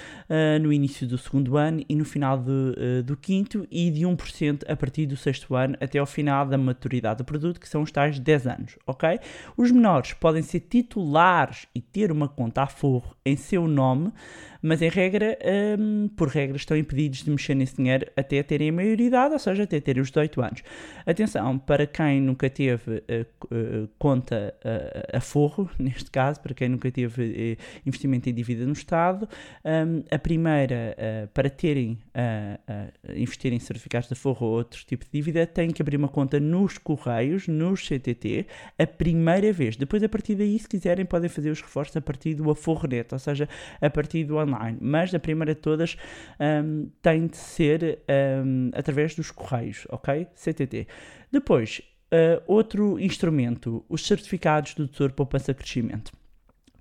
no 0.61 0.73
início 0.73 1.07
do 1.07 1.17
segundo 1.17 1.57
ano 1.57 1.83
e 1.89 1.95
no 1.95 2.05
final 2.05 2.39
de, 2.39 2.51
uh, 2.51 3.03
do 3.03 3.17
quinto, 3.17 3.67
e 3.71 3.91
de 3.91 4.03
1% 4.03 4.71
a 4.71 4.77
partir 4.77 5.07
do 5.07 5.17
sexto 5.17 5.55
ano 5.55 5.77
até 5.81 5.99
ao 5.99 6.07
final 6.07 6.45
da 6.45 6.59
maturidade 6.59 7.19
do 7.19 7.25
produto, 7.25 7.59
que 7.59 7.69
são 7.69 7.83
os 7.83 7.91
tais 7.91 8.19
10 8.19 8.47
anos. 8.47 8.79
ok? 8.87 9.19
Os 9.57 9.71
menores 9.71 10.13
podem 10.13 10.43
ser 10.43 10.61
titulares 10.61 11.67
e 11.75 11.81
ter 11.81 12.13
uma 12.13 12.29
conta 12.29 12.63
a 12.63 12.67
forro 12.67 13.17
em 13.25 13.37
seu 13.37 13.67
nome 13.67 14.13
mas 14.63 14.83
em 14.83 14.89
regra, 14.89 15.39
hum, 15.79 16.09
por 16.17 16.29
regra, 16.29 16.57
estão 16.57 16.77
impedidos 16.77 17.23
de 17.23 17.31
mexer 17.31 17.55
nesse 17.55 17.77
dinheiro 17.77 18.07
até 18.17 18.43
terem 18.43 18.71
a 18.71 18.73
maioridade, 18.73 19.33
ou 19.33 19.39
seja, 19.39 19.63
até 19.63 19.81
terem 19.81 20.03
os 20.03 20.09
18 20.09 20.41
anos. 20.41 20.63
Atenção, 21.07 21.59
para 21.59 21.87
quem 21.87 22.21
nunca 22.21 22.51
teve 22.51 23.03
eh, 23.09 23.27
conta 23.99 24.55
eh, 24.65 25.11
a 25.13 25.21
forro, 25.21 25.71
neste 25.79 26.11
caso, 26.11 26.41
para 26.41 26.55
quem 26.55 26.69
nunca 26.69 26.91
teve 26.91 27.57
investimento 27.87 28.29
em 28.29 28.35
dívida 28.35 28.65
no 28.67 28.73
Estado, 28.73 29.29
hum, 29.65 30.03
a 30.11 30.19
primeira, 30.19 30.97
para 31.33 31.49
terem, 31.51 31.99
investir 33.15 33.53
em 33.53 33.59
certificados 33.59 34.09
de 34.09 34.15
forro 34.15 34.47
ou 34.47 34.53
outro 34.55 34.85
tipo 34.85 35.05
de 35.05 35.11
dívida, 35.13 35.47
têm 35.47 35.71
que 35.71 35.83
abrir 35.83 35.97
uma 35.97 36.09
conta 36.09 36.41
nos 36.41 36.79
Correios, 36.79 37.47
nos 37.49 37.87
CTT, 37.87 38.47
a 38.79 38.87
primeira 38.87 39.53
vez. 39.53 39.77
Depois, 39.77 40.03
a 40.03 40.09
partir 40.09 40.35
daí, 40.35 40.59
se 40.59 40.69
quiserem, 40.69 41.05
podem 41.05 41.29
fazer 41.29 41.51
os 41.51 41.61
reforços 41.61 41.97
a 41.97 42.01
partir 42.01 42.35
do 42.35 42.51
Aforronet, 42.51 43.09
ou 43.13 43.19
seja, 43.19 43.49
a 43.81 43.91
partir 43.91 44.25
do 44.25 44.39
online. 44.49 44.79
Mas 44.81 45.15
a 45.15 45.19
primeira 45.19 45.55
de 45.55 45.61
todas 45.61 45.97
hum, 46.41 46.91
tem 47.03 47.27
de 47.27 47.37
ser 47.37 48.01
hum, 48.45 48.71
através 48.75 49.15
dos 49.15 49.31
Correios, 49.31 49.87
ok? 49.91 50.27
CTT. 50.35 50.87
Depois, 51.31 51.83
uh, 52.13 52.43
outro 52.47 52.99
instrumento, 52.99 53.85
os 53.89 54.07
certificados 54.07 54.75
do 54.75 54.89
Tesouro 54.89 55.13
Poupança 55.13 55.55
Crescimento. 55.55 56.13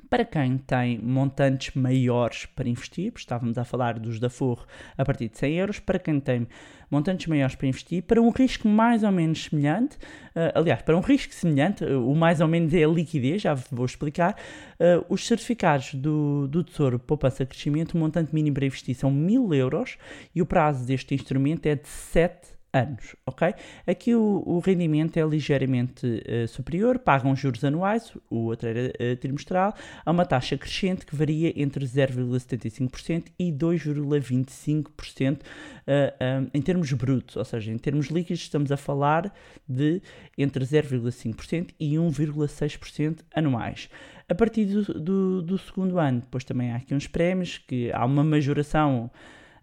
Para 0.09 0.23
quem 0.23 0.57
tem 0.57 0.99
montantes 0.99 1.75
maiores 1.75 2.45
para 2.45 2.69
investir, 2.69 3.11
estávamos 3.15 3.57
a 3.57 3.65
falar 3.65 3.99
dos 3.99 4.19
da 4.19 4.29
Forro 4.29 4.65
a 4.97 5.03
partir 5.03 5.27
de 5.27 5.37
100 5.37 5.53
euros, 5.55 5.79
para 5.79 5.99
quem 5.99 6.17
tem 6.19 6.47
montantes 6.89 7.27
maiores 7.27 7.55
para 7.55 7.67
investir, 7.67 8.03
para 8.03 8.21
um 8.21 8.29
risco 8.29 8.69
mais 8.69 9.03
ou 9.03 9.11
menos 9.11 9.43
semelhante, 9.43 9.97
eh, 10.33 10.53
aliás, 10.55 10.81
para 10.81 10.95
um 10.95 11.01
risco 11.01 11.33
semelhante, 11.33 11.83
eh, 11.83 11.93
o 11.93 12.15
mais 12.15 12.39
ou 12.39 12.47
menos 12.47 12.73
é 12.73 12.85
a 12.85 12.87
liquidez, 12.87 13.41
já 13.41 13.53
vou 13.53 13.85
explicar, 13.85 14.37
eh, 14.79 15.03
os 15.09 15.27
certificados 15.27 15.93
do, 15.93 16.47
do 16.47 16.63
Tesouro 16.63 16.97
Poupança 16.97 17.45
Crescimento, 17.45 17.95
o 17.95 17.97
montante 17.97 18.33
mínimo 18.33 18.53
para 18.53 18.65
investir 18.65 18.95
são 18.95 19.11
1000 19.11 19.53
euros 19.53 19.97
e 20.33 20.41
o 20.41 20.45
prazo 20.45 20.85
deste 20.85 21.13
instrumento 21.13 21.65
é 21.65 21.75
de 21.75 21.87
7 21.87 22.56
anos, 22.77 23.15
ok? 23.25 23.53
Aqui 23.85 24.15
o, 24.15 24.43
o 24.45 24.59
rendimento 24.59 25.17
é 25.17 25.23
ligeiramente 25.23 26.23
eh, 26.25 26.47
superior, 26.47 26.99
pagam 26.99 27.35
juros 27.35 27.63
anuais, 27.63 28.13
o 28.29 28.45
outro 28.45 28.69
era 28.69 28.93
eh, 28.99 29.15
trimestral, 29.15 29.73
a 30.05 30.11
uma 30.11 30.25
taxa 30.25 30.57
crescente 30.57 31.05
que 31.05 31.15
varia 31.15 31.53
entre 31.55 31.85
0,75% 31.85 33.25
e 33.39 33.51
2,25% 33.51 35.39
eh, 35.85 36.13
eh, 36.19 36.43
em 36.53 36.61
termos 36.61 36.91
brutos, 36.93 37.35
ou 37.35 37.45
seja, 37.45 37.71
em 37.71 37.77
termos 37.77 38.07
líquidos 38.07 38.41
estamos 38.41 38.71
a 38.71 38.77
falar 38.77 39.33
de 39.67 40.01
entre 40.37 40.63
0,5% 40.63 41.69
e 41.79 41.95
1,6% 41.95 43.19
anuais. 43.33 43.89
A 44.29 44.35
partir 44.35 44.65
do, 44.65 44.83
do, 44.99 45.41
do 45.41 45.57
segundo 45.57 45.97
ano, 45.97 46.19
depois 46.19 46.43
também 46.43 46.71
há 46.71 46.75
aqui 46.75 46.93
uns 46.93 47.07
prémios, 47.07 47.57
que 47.57 47.91
há 47.93 48.03
uma 48.05 48.23
majoração 48.23 49.09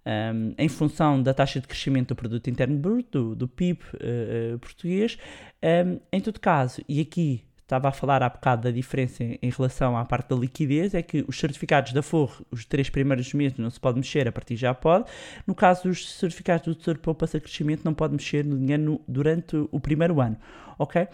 um, 0.06 0.54
em 0.58 0.68
função 0.68 1.22
da 1.22 1.32
taxa 1.32 1.60
de 1.60 1.66
crescimento 1.66 2.08
do 2.08 2.16
produto 2.16 2.48
interno 2.48 2.76
bruto, 2.76 3.30
do, 3.30 3.36
do 3.36 3.48
PIB 3.48 3.80
uh, 3.80 4.54
uh, 4.54 4.58
português. 4.58 5.18
Um, 5.62 5.98
em 6.12 6.20
todo 6.20 6.38
caso, 6.40 6.82
e 6.88 7.00
aqui 7.00 7.44
estava 7.64 7.88
a 7.88 7.92
falar 7.92 8.22
há 8.22 8.28
bocado 8.28 8.62
da 8.62 8.70
diferença 8.70 9.24
em, 9.24 9.50
relação 9.50 9.96
à 9.96 10.04
parte 10.04 10.28
da 10.28 10.36
liquidez, 10.36 10.94
é 10.94 11.02
que 11.02 11.24
os 11.26 11.38
certificados 11.38 11.92
da 11.92 12.02
Forro, 12.02 12.44
os 12.50 12.64
três 12.64 12.90
primeiros 12.90 13.32
meses 13.32 13.56
não 13.58 13.70
se 13.70 13.80
pode 13.80 13.98
mexer, 13.98 14.28
a 14.28 14.32
partir 14.32 14.56
já 14.56 14.74
pode. 14.74 15.06
No 15.46 15.54
caso 15.54 15.84
dos 15.84 16.14
certificados 16.14 16.66
do 16.66 16.74
Tesouro 16.74 16.98
de 16.98 17.02
Poupança 17.02 17.40
Crescimento, 17.40 17.82
não 17.84 17.94
pode 17.94 18.12
mexer 18.12 18.44
no 18.44 18.58
dinheiro 18.58 19.00
durante 19.08 19.56
o 19.72 19.80
primeiro 19.80 20.20
ano, 20.20 20.36
ok? 20.78 21.08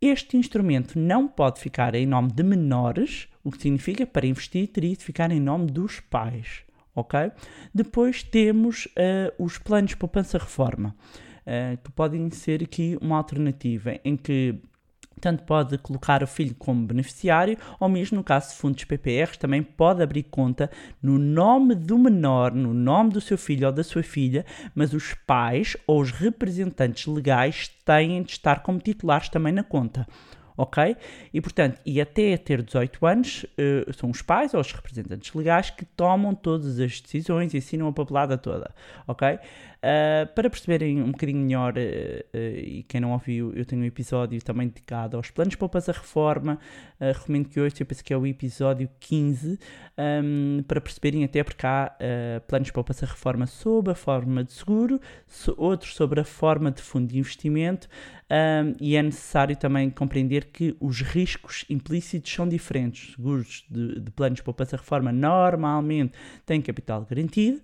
Este 0.00 0.36
instrumento 0.36 0.98
não 0.98 1.28
pode 1.28 1.60
ficar 1.60 1.94
em 1.94 2.06
nome 2.06 2.32
de 2.32 2.42
menores, 2.42 3.28
o 3.44 3.50
que 3.50 3.60
significa 3.62 4.06
para 4.06 4.26
investir 4.26 4.66
teria 4.68 4.96
de 4.96 5.04
ficar 5.04 5.30
em 5.30 5.38
nome 5.38 5.66
dos 5.66 6.00
pais, 6.00 6.64
ok? 6.94 7.30
Depois 7.74 8.22
temos 8.22 8.88
eh, 8.96 9.32
os 9.38 9.58
planos 9.58 9.94
poupança-reforma, 9.94 10.94
eh, 11.44 11.78
que 11.82 11.90
podem 11.92 12.30
ser 12.30 12.62
aqui 12.62 12.98
uma 13.00 13.16
alternativa 13.16 13.98
em 14.04 14.16
que 14.16 14.60
tanto 15.22 15.44
pode 15.44 15.78
colocar 15.78 16.20
o 16.22 16.26
filho 16.26 16.54
como 16.58 16.84
beneficiário, 16.84 17.56
ou 17.78 17.88
mesmo 17.88 18.16
no 18.16 18.24
caso 18.24 18.50
de 18.50 18.56
fundos 18.56 18.82
PPRs, 18.84 19.36
também 19.36 19.62
pode 19.62 20.02
abrir 20.02 20.24
conta 20.24 20.68
no 21.00 21.16
nome 21.16 21.76
do 21.76 21.96
menor, 21.96 22.52
no 22.52 22.74
nome 22.74 23.10
do 23.10 23.20
seu 23.20 23.38
filho 23.38 23.68
ou 23.68 23.72
da 23.72 23.84
sua 23.84 24.02
filha, 24.02 24.44
mas 24.74 24.92
os 24.92 25.14
pais 25.14 25.76
ou 25.86 26.00
os 26.00 26.10
representantes 26.10 27.06
legais 27.06 27.68
têm 27.84 28.20
de 28.24 28.32
estar 28.32 28.64
como 28.64 28.80
titulares 28.80 29.28
também 29.28 29.52
na 29.52 29.62
conta. 29.62 30.08
Ok? 30.62 30.96
E 31.34 31.40
portanto, 31.40 31.80
e 31.84 32.00
até 32.00 32.36
ter 32.36 32.62
18 32.62 33.04
anos, 33.04 33.44
eh, 33.58 33.84
são 33.98 34.10
os 34.10 34.22
pais 34.22 34.54
ou 34.54 34.60
os 34.60 34.70
representantes 34.70 35.34
legais 35.34 35.70
que 35.70 35.84
tomam 35.84 36.36
todas 36.36 36.78
as 36.78 37.00
decisões 37.00 37.52
e 37.52 37.56
assinam 37.56 37.88
a 37.88 37.92
papelada 37.92 38.38
toda. 38.38 38.70
Ok? 39.08 39.40
Uh, 39.84 40.32
para 40.32 40.48
perceberem 40.48 41.02
um 41.02 41.10
bocadinho 41.10 41.40
melhor, 41.40 41.74
uh, 41.76 41.80
uh, 41.80 42.38
e 42.56 42.84
quem 42.84 43.00
não 43.00 43.10
ouviu, 43.10 43.52
eu 43.52 43.64
tenho 43.64 43.82
um 43.82 43.84
episódio 43.84 44.40
também 44.40 44.68
dedicado 44.68 45.16
aos 45.16 45.28
planos 45.32 45.50
de 45.50 45.58
poupança 45.58 45.90
reforma. 45.90 46.60
Recomendo 47.00 47.48
que 47.48 47.58
hoje, 47.58 47.74
eu 47.80 47.86
penso 47.86 48.04
que 48.04 48.14
é 48.14 48.16
o 48.16 48.24
episódio 48.24 48.88
15, 49.00 49.58
um, 49.98 50.62
para 50.68 50.80
perceberem 50.80 51.24
até 51.24 51.42
porque 51.42 51.66
há 51.66 51.90
planos 52.46 52.66
de 52.66 52.72
poupança 52.72 53.04
reforma 53.04 53.44
sob 53.44 53.90
a 53.90 53.94
forma 53.96 54.44
de 54.44 54.52
seguro, 54.52 55.00
so, 55.26 55.52
outros 55.58 55.96
sobre 55.96 56.20
a 56.20 56.24
forma 56.24 56.70
de 56.70 56.80
fundo 56.80 57.08
de 57.08 57.18
investimento, 57.18 57.88
um, 58.30 58.76
e 58.80 58.94
é 58.94 59.02
necessário 59.02 59.56
também 59.56 59.90
compreender 59.90 60.44
que 60.52 60.76
os 60.78 61.00
riscos 61.00 61.64
implícitos 61.68 62.32
são 62.32 62.48
diferentes. 62.48 63.14
Seguros 63.16 63.66
de, 63.68 63.98
de 63.98 64.10
planos 64.12 64.40
poupança 64.40 64.76
reforma 64.76 65.10
normalmente 65.10 66.12
têm 66.46 66.62
capital 66.62 67.04
garantido. 67.04 67.60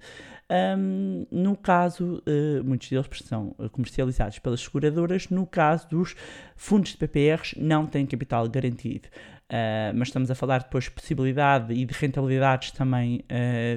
Um, 0.50 1.26
no 1.30 1.54
caso, 1.56 2.22
uh, 2.26 2.64
muitos 2.64 2.88
deles 2.88 3.06
são 3.24 3.54
uh, 3.58 3.68
comercializados 3.68 4.38
pelas 4.38 4.60
seguradoras, 4.60 5.28
no 5.28 5.46
caso 5.46 5.86
dos 5.90 6.16
fundos 6.56 6.92
de 6.92 6.96
PPRs, 6.96 7.54
não 7.58 7.86
têm 7.86 8.06
capital 8.06 8.48
garantido. 8.48 9.08
Uh, 9.50 9.92
mas 9.94 10.08
estamos 10.08 10.30
a 10.30 10.34
falar 10.34 10.60
depois 10.60 10.84
de 10.84 10.90
possibilidade 10.90 11.74
e 11.74 11.84
de 11.84 11.92
rentabilidades 11.94 12.70
também 12.70 13.24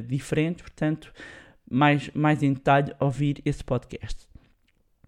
diferentes, 0.08 0.62
portanto, 0.62 1.14
mais, 1.70 2.10
mais 2.14 2.42
em 2.44 2.54
detalhe, 2.54 2.94
ouvir 3.00 3.42
esse 3.46 3.64
podcast. 3.64 4.30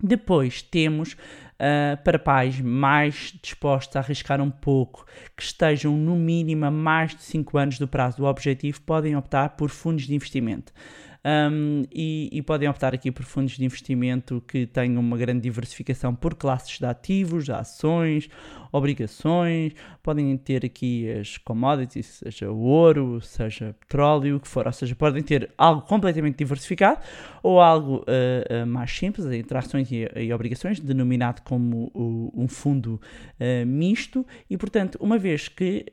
Depois 0.02 0.62
temos 0.62 1.14
uh, 1.14 2.02
para 2.04 2.20
pais 2.20 2.60
mais 2.60 3.34
dispostos 3.42 3.96
a 3.96 4.00
arriscar 4.00 4.42
um 4.42 4.52
pouco, 4.52 5.06
que 5.36 5.44
estejam 5.44 5.96
no 5.96 6.16
mínimo 6.16 6.66
a 6.66 6.72
mais 6.72 7.16
de 7.16 7.22
5 7.24 7.58
anos 7.58 7.80
do 7.80 7.88
prazo 7.88 8.18
do 8.18 8.26
objetivo, 8.26 8.82
podem 8.82 9.16
optar 9.16 9.50
por 9.50 9.70
fundos 9.70 10.06
de 10.06 10.14
investimento. 10.14 10.74
Um, 11.26 11.84
e, 11.90 12.30
e, 12.34 12.42
podem 12.42 12.68
optar 12.68 12.94
aqui 12.94 13.10
por 13.10 13.24
fundos 13.24 13.54
de 13.54 13.64
investimento 13.64 14.44
que 14.46 14.66
tenham 14.66 15.00
uma 15.00 15.18
grande 15.18 15.40
diversificação 15.40 16.14
por 16.14 16.36
classes 16.36 16.78
de 16.78 16.86
ativos, 16.86 17.50
ações, 17.50 18.30
obrigações, 18.74 19.74
podem 20.02 20.36
ter 20.36 20.66
aqui 20.66 21.10
as 21.12 21.38
commodities, 21.38 22.22
seja 22.24 22.52
o 22.52 22.60
ouro, 22.60 23.22
seja 23.22 23.76
petróleo, 23.80 24.38
o 24.38 24.40
que 24.40 24.48
for, 24.48 24.66
ou 24.66 24.74
seja, 24.74 24.96
podem 24.96 25.22
ter 25.22 25.50
algo 25.58 25.84
completamente 25.84 26.38
diversificado 26.38 27.00
ou 27.44 27.62
algo 27.62 27.98
uh, 27.98 28.64
uh, 28.64 28.68
mais 28.68 28.92
simples, 28.92 29.26
entre 29.28 29.58
ações 29.58 29.92
e, 29.92 30.10
e 30.16 30.34
obrigações, 30.34 30.80
denominado 30.80 31.44
como 31.44 31.92
o, 31.94 32.34
um 32.36 32.48
fundo 32.48 33.00
uh, 33.40 33.66
misto, 33.66 34.26
e 34.50 34.58
portanto, 34.58 34.98
uma 35.00 35.18
vez 35.18 35.48
que 35.48 35.86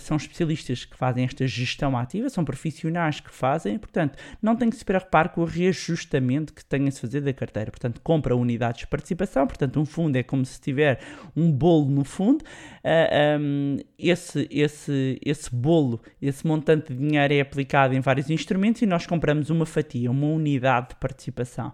são 0.00 0.16
especialistas 0.16 0.84
que 0.84 0.96
fazem 0.96 1.24
esta 1.24 1.46
gestão 1.46 1.96
ativa, 1.96 2.28
são 2.28 2.44
profissionais 2.44 3.20
que 3.20 3.30
fazem, 3.30 3.78
portanto, 3.78 4.18
não 4.42 4.51
tem 4.56 4.70
que 4.70 4.76
se 4.76 4.84
preocupar 4.84 5.30
com 5.30 5.42
o 5.42 5.44
reajustamento 5.44 6.52
que 6.52 6.64
tenha 6.64 6.90
de 6.90 6.98
fazer 6.98 7.20
da 7.20 7.32
carteira. 7.32 7.70
Portanto, 7.70 8.00
compra 8.02 8.36
unidades 8.36 8.80
de 8.80 8.86
participação, 8.86 9.46
portanto, 9.46 9.80
um 9.80 9.84
fundo 9.84 10.16
é 10.16 10.22
como 10.22 10.44
se 10.44 10.60
tiver 10.60 11.00
um 11.36 11.50
bolo 11.50 11.90
no 11.90 12.04
fundo. 12.04 12.42
Uh, 12.84 13.40
um, 13.40 13.76
esse, 13.98 14.48
esse, 14.50 15.18
esse 15.24 15.54
bolo, 15.54 16.00
esse 16.20 16.46
montante 16.46 16.92
de 16.92 16.98
dinheiro 16.98 17.34
é 17.34 17.40
aplicado 17.40 17.94
em 17.94 18.00
vários 18.00 18.30
instrumentos 18.30 18.82
e 18.82 18.86
nós 18.86 19.06
compramos 19.06 19.50
uma 19.50 19.66
fatia, 19.66 20.10
uma 20.10 20.26
unidade 20.26 20.90
de 20.90 20.94
participação. 20.96 21.72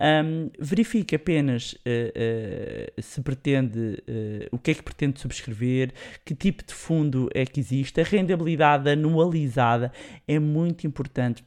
Um, 0.00 0.50
verifique 0.58 1.16
apenas 1.16 1.72
uh, 1.72 1.76
uh, 1.76 3.02
se 3.02 3.20
pretende, 3.20 4.02
o 4.52 4.58
que 4.58 4.70
é 4.70 4.74
que 4.74 4.82
pretende 4.82 5.20
subscrever, 5.20 5.92
que 6.24 6.34
tipo 6.34 6.64
de 6.64 6.72
fundo 6.72 7.28
é 7.34 7.44
que 7.44 7.60
existe, 7.60 8.00
a 8.00 8.04
rendabilidade 8.04 8.88
anualizada 8.88 9.92
é 10.26 10.38
muito 10.38 10.86
importante 10.86 11.44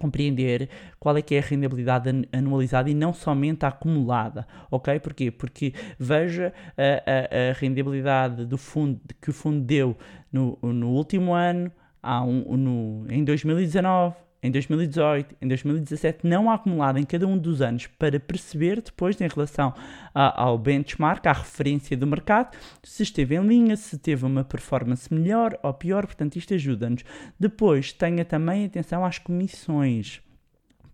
compreender 0.00 0.68
qual 0.98 1.16
é 1.16 1.22
que 1.22 1.34
é 1.34 1.38
a 1.38 1.42
rendabilidade 1.42 2.10
anualizada 2.32 2.90
e 2.90 2.94
não 2.94 3.12
somente 3.12 3.64
a 3.64 3.68
acumulada, 3.68 4.46
ok? 4.70 4.98
Porquê? 5.00 5.30
Porque 5.30 5.72
veja 5.98 6.52
a, 6.76 6.82
a, 7.10 7.50
a 7.50 8.44
do 8.44 8.58
fundo 8.58 9.00
que 9.20 9.30
o 9.30 9.32
fundo 9.32 9.60
deu 9.60 9.96
no, 10.32 10.58
no 10.62 10.90
último 10.90 11.32
ano, 11.32 11.70
há 12.02 12.22
um, 12.22 12.56
no, 12.56 13.06
em 13.08 13.24
2019, 13.24 14.14
em 14.44 14.50
2018, 14.50 15.34
em 15.40 15.48
2017, 15.48 16.26
não 16.26 16.50
acumulada 16.50 17.00
em 17.00 17.04
cada 17.04 17.26
um 17.26 17.38
dos 17.38 17.62
anos 17.62 17.86
para 17.86 18.20
perceber 18.20 18.82
depois 18.82 19.18
em 19.18 19.26
relação 19.26 19.72
a- 20.14 20.42
ao 20.42 20.58
benchmark, 20.58 21.26
à 21.26 21.32
referência 21.32 21.96
do 21.96 22.06
mercado, 22.06 22.54
se 22.82 23.02
esteve 23.02 23.34
em 23.36 23.40
linha, 23.46 23.74
se 23.74 23.96
teve 23.98 24.26
uma 24.26 24.44
performance 24.44 25.12
melhor 25.12 25.58
ou 25.62 25.72
pior, 25.72 26.04
portanto 26.04 26.36
isto 26.36 26.52
ajuda-nos. 26.52 27.04
Depois 27.40 27.92
tenha 27.92 28.24
também 28.24 28.66
atenção 28.66 29.02
às 29.02 29.18
comissões 29.18 30.20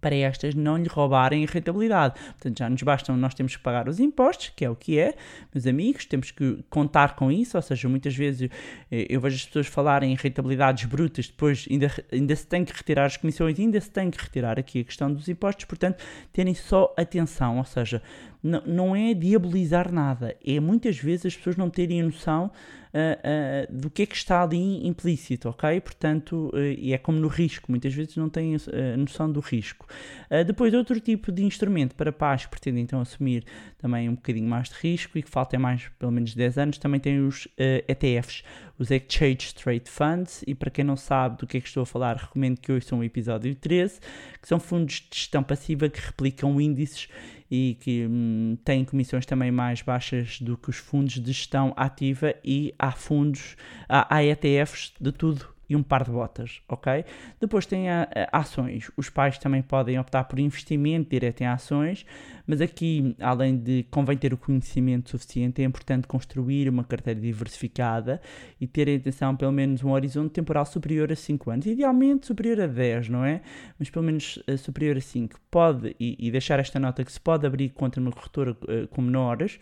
para 0.01 0.15
estas 0.15 0.55
não 0.55 0.77
lhe 0.77 0.89
roubarem 0.89 1.45
a 1.45 1.51
rentabilidade. 1.51 2.15
Portanto, 2.15 2.59
já 2.59 2.71
nos 2.71 2.83
bastam, 2.83 3.17
nós 3.17 3.35
temos 3.35 3.57
que 3.57 3.63
pagar 3.63 3.89
os 3.89 4.01
impostos, 4.01 4.53
que 4.55 4.65
é 4.65 4.71
o 4.71 4.77
que 4.77 4.99
é, 4.99 5.15
meus 5.55 5.67
amigos, 5.67 6.05
temos 6.05 6.31
que 6.31 6.65
contar 6.69 7.15
com 7.15 7.31
isso, 7.31 7.57
ou 7.57 7.63
seja, 7.63 7.89
muitas 7.89 8.15
vezes 8.15 8.49
eh, 8.91 9.07
eu 9.09 9.21
vejo 9.21 9.37
as 9.37 9.45
pessoas 9.45 9.67
falarem 9.67 10.13
em 10.13 10.17
rentabilidades 10.17 10.85
brutas, 10.85 11.29
depois 11.29 11.67
ainda, 11.71 11.91
ainda 12.13 12.37
se 12.37 12.47
tem 12.47 12.65
que 12.65 12.73
retirar 12.73 13.05
as 13.07 13.17
comissões, 13.17 13.59
ainda 13.59 13.81
se 13.81 13.91
tem 13.91 14.11
que 14.11 14.23
retirar 14.23 14.59
aqui 14.59 14.81
a 14.81 14.85
questão 14.85 15.13
dos 15.13 15.29
impostos, 15.29 15.65
portanto, 15.65 16.03
terem 16.33 16.55
só 16.55 16.95
atenção, 16.97 17.59
ou 17.59 17.65
seja, 17.65 18.03
não, 18.43 18.63
não 18.67 18.97
é 18.97 19.15
diabolizar 19.15 19.93
nada, 19.93 20.37
é 20.45 20.59
muitas 20.61 20.99
vezes 20.99 21.27
as 21.27 21.37
pessoas 21.37 21.57
não 21.57 21.69
terem 21.71 22.03
noção 22.03 22.51
ah, 22.93 23.19
ah, 23.23 23.67
do 23.71 23.89
que 23.89 24.03
é 24.03 24.07
que 24.07 24.17
está 24.17 24.43
ali 24.43 24.87
implícito, 24.87 25.49
ok? 25.49 25.81
Portanto, 25.81 26.51
eh, 26.55 26.75
e 26.77 26.93
é 26.93 26.99
como 26.99 27.19
no 27.19 27.29
risco, 27.29 27.71
muitas 27.71 27.95
vezes 27.95 28.17
não 28.17 28.29
têm 28.29 28.57
a 28.57 28.97
noção 28.97 29.31
do 29.31 29.39
risco. 29.39 29.87
Ah, 30.29 30.43
depois, 30.43 30.75
outro 30.75 30.99
tipo 30.99 31.31
de 31.31 31.45
instrumento 31.45 31.95
para 31.95 32.11
pais 32.11 32.45
que 32.45 32.51
pretendem 32.51 32.83
então 32.83 33.01
assumir 33.01 33.45
também 33.79 34.09
um 34.09 34.15
bocadinho 34.15 34.49
mais 34.49 34.69
de 34.69 34.75
risco 34.75 35.17
e 35.19 35.23
que 35.23 35.31
faltem 35.31 35.59
mais 35.61 35.89
pelo 35.99 36.11
menos 36.11 36.35
10 36.35 36.59
anos, 36.59 36.79
também 36.79 36.99
tem 36.99 37.21
os 37.21 37.47
eh, 37.57 37.85
ETFs, 37.87 38.43
os 38.77 38.91
Exchange 38.91 39.55
Trade 39.55 39.89
Funds, 39.89 40.43
e 40.47 40.55
para 40.55 40.71
quem 40.71 40.85
não 40.85 40.97
sabe 40.97 41.39
do 41.39 41.47
que 41.47 41.59
é 41.59 41.61
que 41.61 41.69
estou 41.69 41.85
a 41.85 41.87
falar, 41.87 42.17
recomendo 42.17 42.59
que 42.59 42.73
ouçam 42.73 42.99
o 42.99 43.05
episódio 43.05 43.55
13, 43.55 44.01
que 44.43 44.49
são 44.49 44.59
fundos 44.59 45.07
de 45.09 45.17
gestão 45.17 45.43
passiva 45.45 45.89
que 45.89 46.01
replicam 46.01 46.61
índices 46.61 47.09
e 47.51 47.77
que 47.81 48.07
hum, 48.07 48.57
têm 48.65 48.85
comissões 48.85 49.27
também 49.27 49.51
mais 49.51 49.83
baixas 49.83 50.41
do 50.41 50.57
que 50.57 50.71
os 50.71 50.77
fundos 50.77 51.15
de 51.15 51.33
gestão 51.33 51.75
ativa 51.77 52.35
e 52.45 52.75
há 52.79 52.93
fundos, 52.93 53.57
há, 53.89 54.15
há 54.15 54.25
ETFs 54.25 54.93
de 55.01 55.11
tudo 55.11 55.60
e 55.71 55.77
um 55.77 55.83
par 55.83 56.03
de 56.05 56.11
botas, 56.11 56.61
ok? 56.69 57.05
Depois 57.41 57.65
tem 57.65 57.89
a- 57.89 58.09
a- 58.33 58.41
ações. 58.41 58.91
Os 58.97 59.09
pais 59.09 59.39
também 59.39 59.63
podem 59.63 59.99
optar 59.99 60.25
por 60.25 60.39
investimento 60.41 61.09
direto 61.09 61.41
em 61.43 61.47
ações, 61.47 62.05
mas 62.47 62.61
aqui, 62.61 63.15
além 63.21 63.57
de 63.57 63.85
convém 63.91 64.17
ter 64.19 64.35
o 64.35 64.37
conhecimento 64.37 65.11
suficiente, 65.11 65.63
é 65.63 65.65
importante 65.65 66.09
construir 66.09 66.69
uma 66.69 66.83
carteira 66.83 67.21
diversificada 67.21 68.21
e 68.61 68.67
ter 68.67 68.89
em 68.89 68.97
atenção 68.97 69.37
pelo 69.37 69.53
menos 69.53 69.85
um 69.85 69.91
horizonte 69.93 70.33
temporal 70.33 70.67
superior 70.67 71.13
a 71.13 71.17
5 71.17 71.51
anos, 71.51 71.65
idealmente 71.67 72.27
superior 72.27 72.61
a 72.63 72.67
10, 72.67 73.09
não 73.09 73.25
é? 73.25 73.41
Mas 73.79 73.89
pelo 73.89 74.05
menos 74.05 74.43
eh, 74.49 74.57
superior 74.57 74.97
a 74.97 75.01
5. 75.01 75.39
Pode, 75.51 75.95
e, 76.01 76.17
e 76.19 76.31
deixar 76.33 76.59
esta 76.59 76.81
nota 76.81 77.05
que 77.05 77.13
se 77.13 77.21
pode 77.21 77.47
abrir 77.47 77.69
conta 77.71 78.01
numa 78.01 78.11
corretora 78.13 78.57
eh, 78.69 78.87
com 78.91 79.01
menores, 79.01 79.59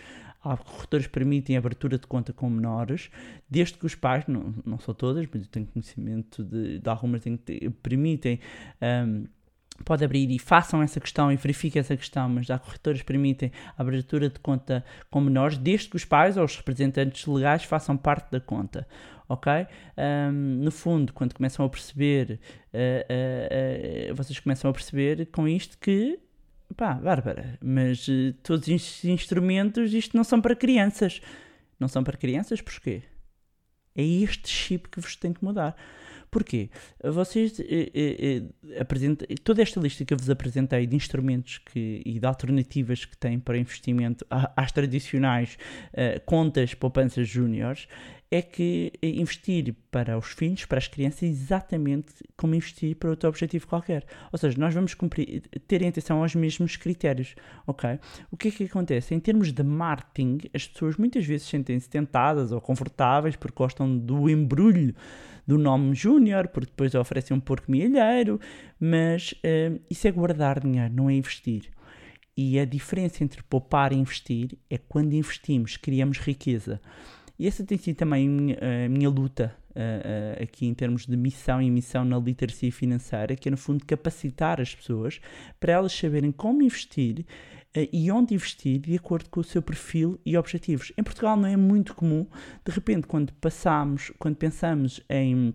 que 1.03 1.09
permitem 1.09 1.57
a 1.57 1.59
abertura 1.59 1.99
de 1.99 2.07
conta 2.07 2.33
com 2.33 2.49
menores, 2.49 3.11
desde 3.49 3.77
que 3.77 3.87
os 3.87 3.95
pais, 3.95 4.25
não, 4.27 4.55
não 4.65 4.79
são 4.79 4.95
todas, 4.95 5.27
mas 5.33 5.43
eu 5.43 5.49
tenho 5.49 5.67
conhecimento 5.67 6.45
de, 6.45 6.79
de 6.79 6.89
algumas 6.89 7.23
que 7.23 7.37
te- 7.37 7.71
permitem. 7.83 8.41
ahm, 8.81 9.25
pode 9.85 10.05
abrir 10.05 10.31
e 10.31 10.39
façam 10.39 10.83
essa 10.83 10.99
questão 11.01 11.31
e 11.31 11.37
verifiquem 11.37 11.81
essa 11.81 11.97
questão, 11.97 12.29
mas 12.29 12.51
há 12.51 12.59
corretoras 12.59 13.01
que 13.01 13.07
permitem 13.07 13.53
a 13.77 13.83
abertura 13.83 14.29
de 14.29 14.39
conta 14.41 14.85
com 15.11 15.21
menores, 15.21 15.57
desde 15.57 15.89
que 15.89 15.97
os 15.97 16.05
pais 16.05 16.37
ou 16.37 16.45
os 16.45 16.57
representantes 16.57 17.27
legais 17.27 17.65
façam 17.65 17.97
parte 17.97 18.31
da 18.31 18.41
conta. 18.41 18.87
Ok? 19.29 19.53
Ahm, 19.97 20.63
no 20.65 20.71
fundo, 20.71 21.13
quando 21.13 21.35
começam 21.35 21.65
a 21.65 21.69
perceber, 21.69 22.41
ah, 22.73 22.79
ah, 23.09 24.11
ah, 24.11 24.15
vocês 24.15 24.41
começam 24.41 24.71
a 24.71 24.73
perceber 24.75 25.27
com 25.27 25.47
isto 25.47 25.77
que, 25.79 26.19
pá, 26.77 26.95
Bárbara, 26.95 27.59
mas 27.63 28.07
eh, 28.09 28.35
todos 28.43 28.69
estes 28.69 29.05
instrumentos, 29.05 29.93
isto 29.93 30.17
não 30.17 30.25
são 30.25 30.41
para 30.41 30.55
crianças. 30.55 31.21
Não 31.79 31.89
são 31.89 32.03
para 32.03 32.17
crianças, 32.17 32.61
porquê? 32.61 33.03
É 33.95 34.03
este 34.03 34.49
chip 34.49 34.89
que 34.89 35.01
vos 35.01 35.17
tem 35.17 35.33
que 35.33 35.45
mudar. 35.45 35.77
Porquê? 36.31 36.69
Vocês 37.03 37.59
eh, 37.59 37.91
eh, 37.95 38.43
eh, 38.71 39.35
toda 39.43 39.63
esta 39.63 39.81
lista 39.81 40.05
que 40.05 40.13
eu 40.13 40.19
vos 40.19 40.29
apresentei 40.29 40.87
de 40.87 40.95
instrumentos 40.95 41.59
que, 41.59 42.03
e 42.05 42.19
de 42.19 42.27
alternativas 42.27 43.05
que 43.05 43.17
têm 43.17 43.39
para 43.39 43.57
investimento 43.57 44.27
às 44.31 44.71
tradicionais 44.71 45.57
eh, 45.93 46.19
contas 46.19 46.75
poupanças 46.75 47.27
júniores 47.27 47.89
é 48.31 48.43
que 48.43 48.93
eh, 49.01 49.09
investir 49.09 49.75
para 49.91 50.19
os 50.19 50.27
filhos, 50.27 50.65
para 50.67 50.79
as 50.79 50.87
crianças, 50.87 51.23
é 51.23 51.27
exatamente 51.27 52.13
como 52.37 52.55
investir 52.55 52.95
para 52.97 53.11
outro 53.11 53.29
objetivo 53.29 53.67
qualquer. 53.67 54.05
Ou 54.31 54.39
seja, 54.39 54.59
nós 54.59 54.75
vamos 54.75 54.95
cumprir, 54.95 55.43
ter 55.67 55.83
em 55.83 55.89
atenção 55.89 56.23
aos 56.23 56.35
mesmos 56.35 56.77
critérios, 56.77 57.35
ok? 57.67 57.99
O 58.31 58.37
que 58.37 58.49
é 58.49 58.51
que 58.51 58.65
acontece? 58.65 59.15
Em 59.15 59.21
termos 59.21 59.51
de 59.53 59.63
marketing, 59.63 60.39
as 60.55 60.67
pessoas 60.69 60.97
muitas 60.97 61.25
vezes 61.25 61.47
sentem-se 61.47 61.89
tentadas 61.89 62.53
ou 62.53 62.61
confortáveis 62.61 63.35
porque 63.35 63.57
gostam 63.57 63.97
do 63.97 64.29
embrulho 64.29 64.95
do 65.47 65.57
nome 65.57 65.95
Júnior, 65.95 66.49
porque 66.49 66.71
depois 66.71 66.95
oferecem 66.95 67.35
um 67.35 67.41
porco 67.41 67.71
milheiro, 67.71 68.39
mas 68.79 69.35
eh, 69.43 69.81
isso 69.91 70.07
é 70.07 70.11
guardar 70.11 70.61
dinheiro, 70.61 70.93
não 70.93 71.09
é 71.09 71.15
investir. 71.15 71.71
E 72.37 72.61
a 72.61 72.65
diferença 72.67 73.25
entre 73.25 73.43
poupar 73.43 73.93
e 73.93 73.97
investir 73.97 74.59
é 74.69 74.77
quando 74.77 75.15
investimos, 75.15 75.79
criamos 75.79 76.19
riqueza. 76.19 76.81
E 77.39 77.47
essa 77.47 77.65
tem 77.65 77.79
sido 77.79 77.97
também 77.97 78.27
a 78.27 78.31
minha, 78.31 78.59
a 78.87 78.89
minha 78.89 79.09
luta 79.09 79.55
aqui 80.43 80.67
em 80.67 80.75
termos 80.75 81.07
de 81.07 81.17
missão 81.17 81.63
e 81.63 81.71
missão 81.71 82.05
na 82.05 82.19
literacia 82.19 82.73
financeira, 82.73 83.37
que 83.37 83.49
é 83.49 83.51
no 83.51 83.57
fundo 83.57 83.85
capacitar 83.87 84.61
as 84.61 84.75
pessoas 84.75 85.21
para 85.61 85.73
elas 85.73 85.93
saberem 85.93 86.33
como 86.33 86.63
investir 86.63 87.25
eh, 87.75 87.89
e 87.93 88.11
onde 88.11 88.35
investir 88.35 88.81
de 88.81 88.97
acordo 88.97 89.29
com 89.31 89.41
o 89.41 89.45
seu 89.45 89.63
perfil 89.63 90.21
e 90.25 90.37
objetivos. 90.37 90.93
Em 90.97 91.03
Portugal 91.03 91.37
não 91.37 91.49
é 91.49 91.57
muito 91.57 91.95
comum, 91.95 92.27
de 92.65 92.73
repente, 92.73 93.07
quando 93.07 93.33
passamos, 93.35 94.13
quando 94.19 94.37
pensamos 94.37 95.01
em 95.09 95.55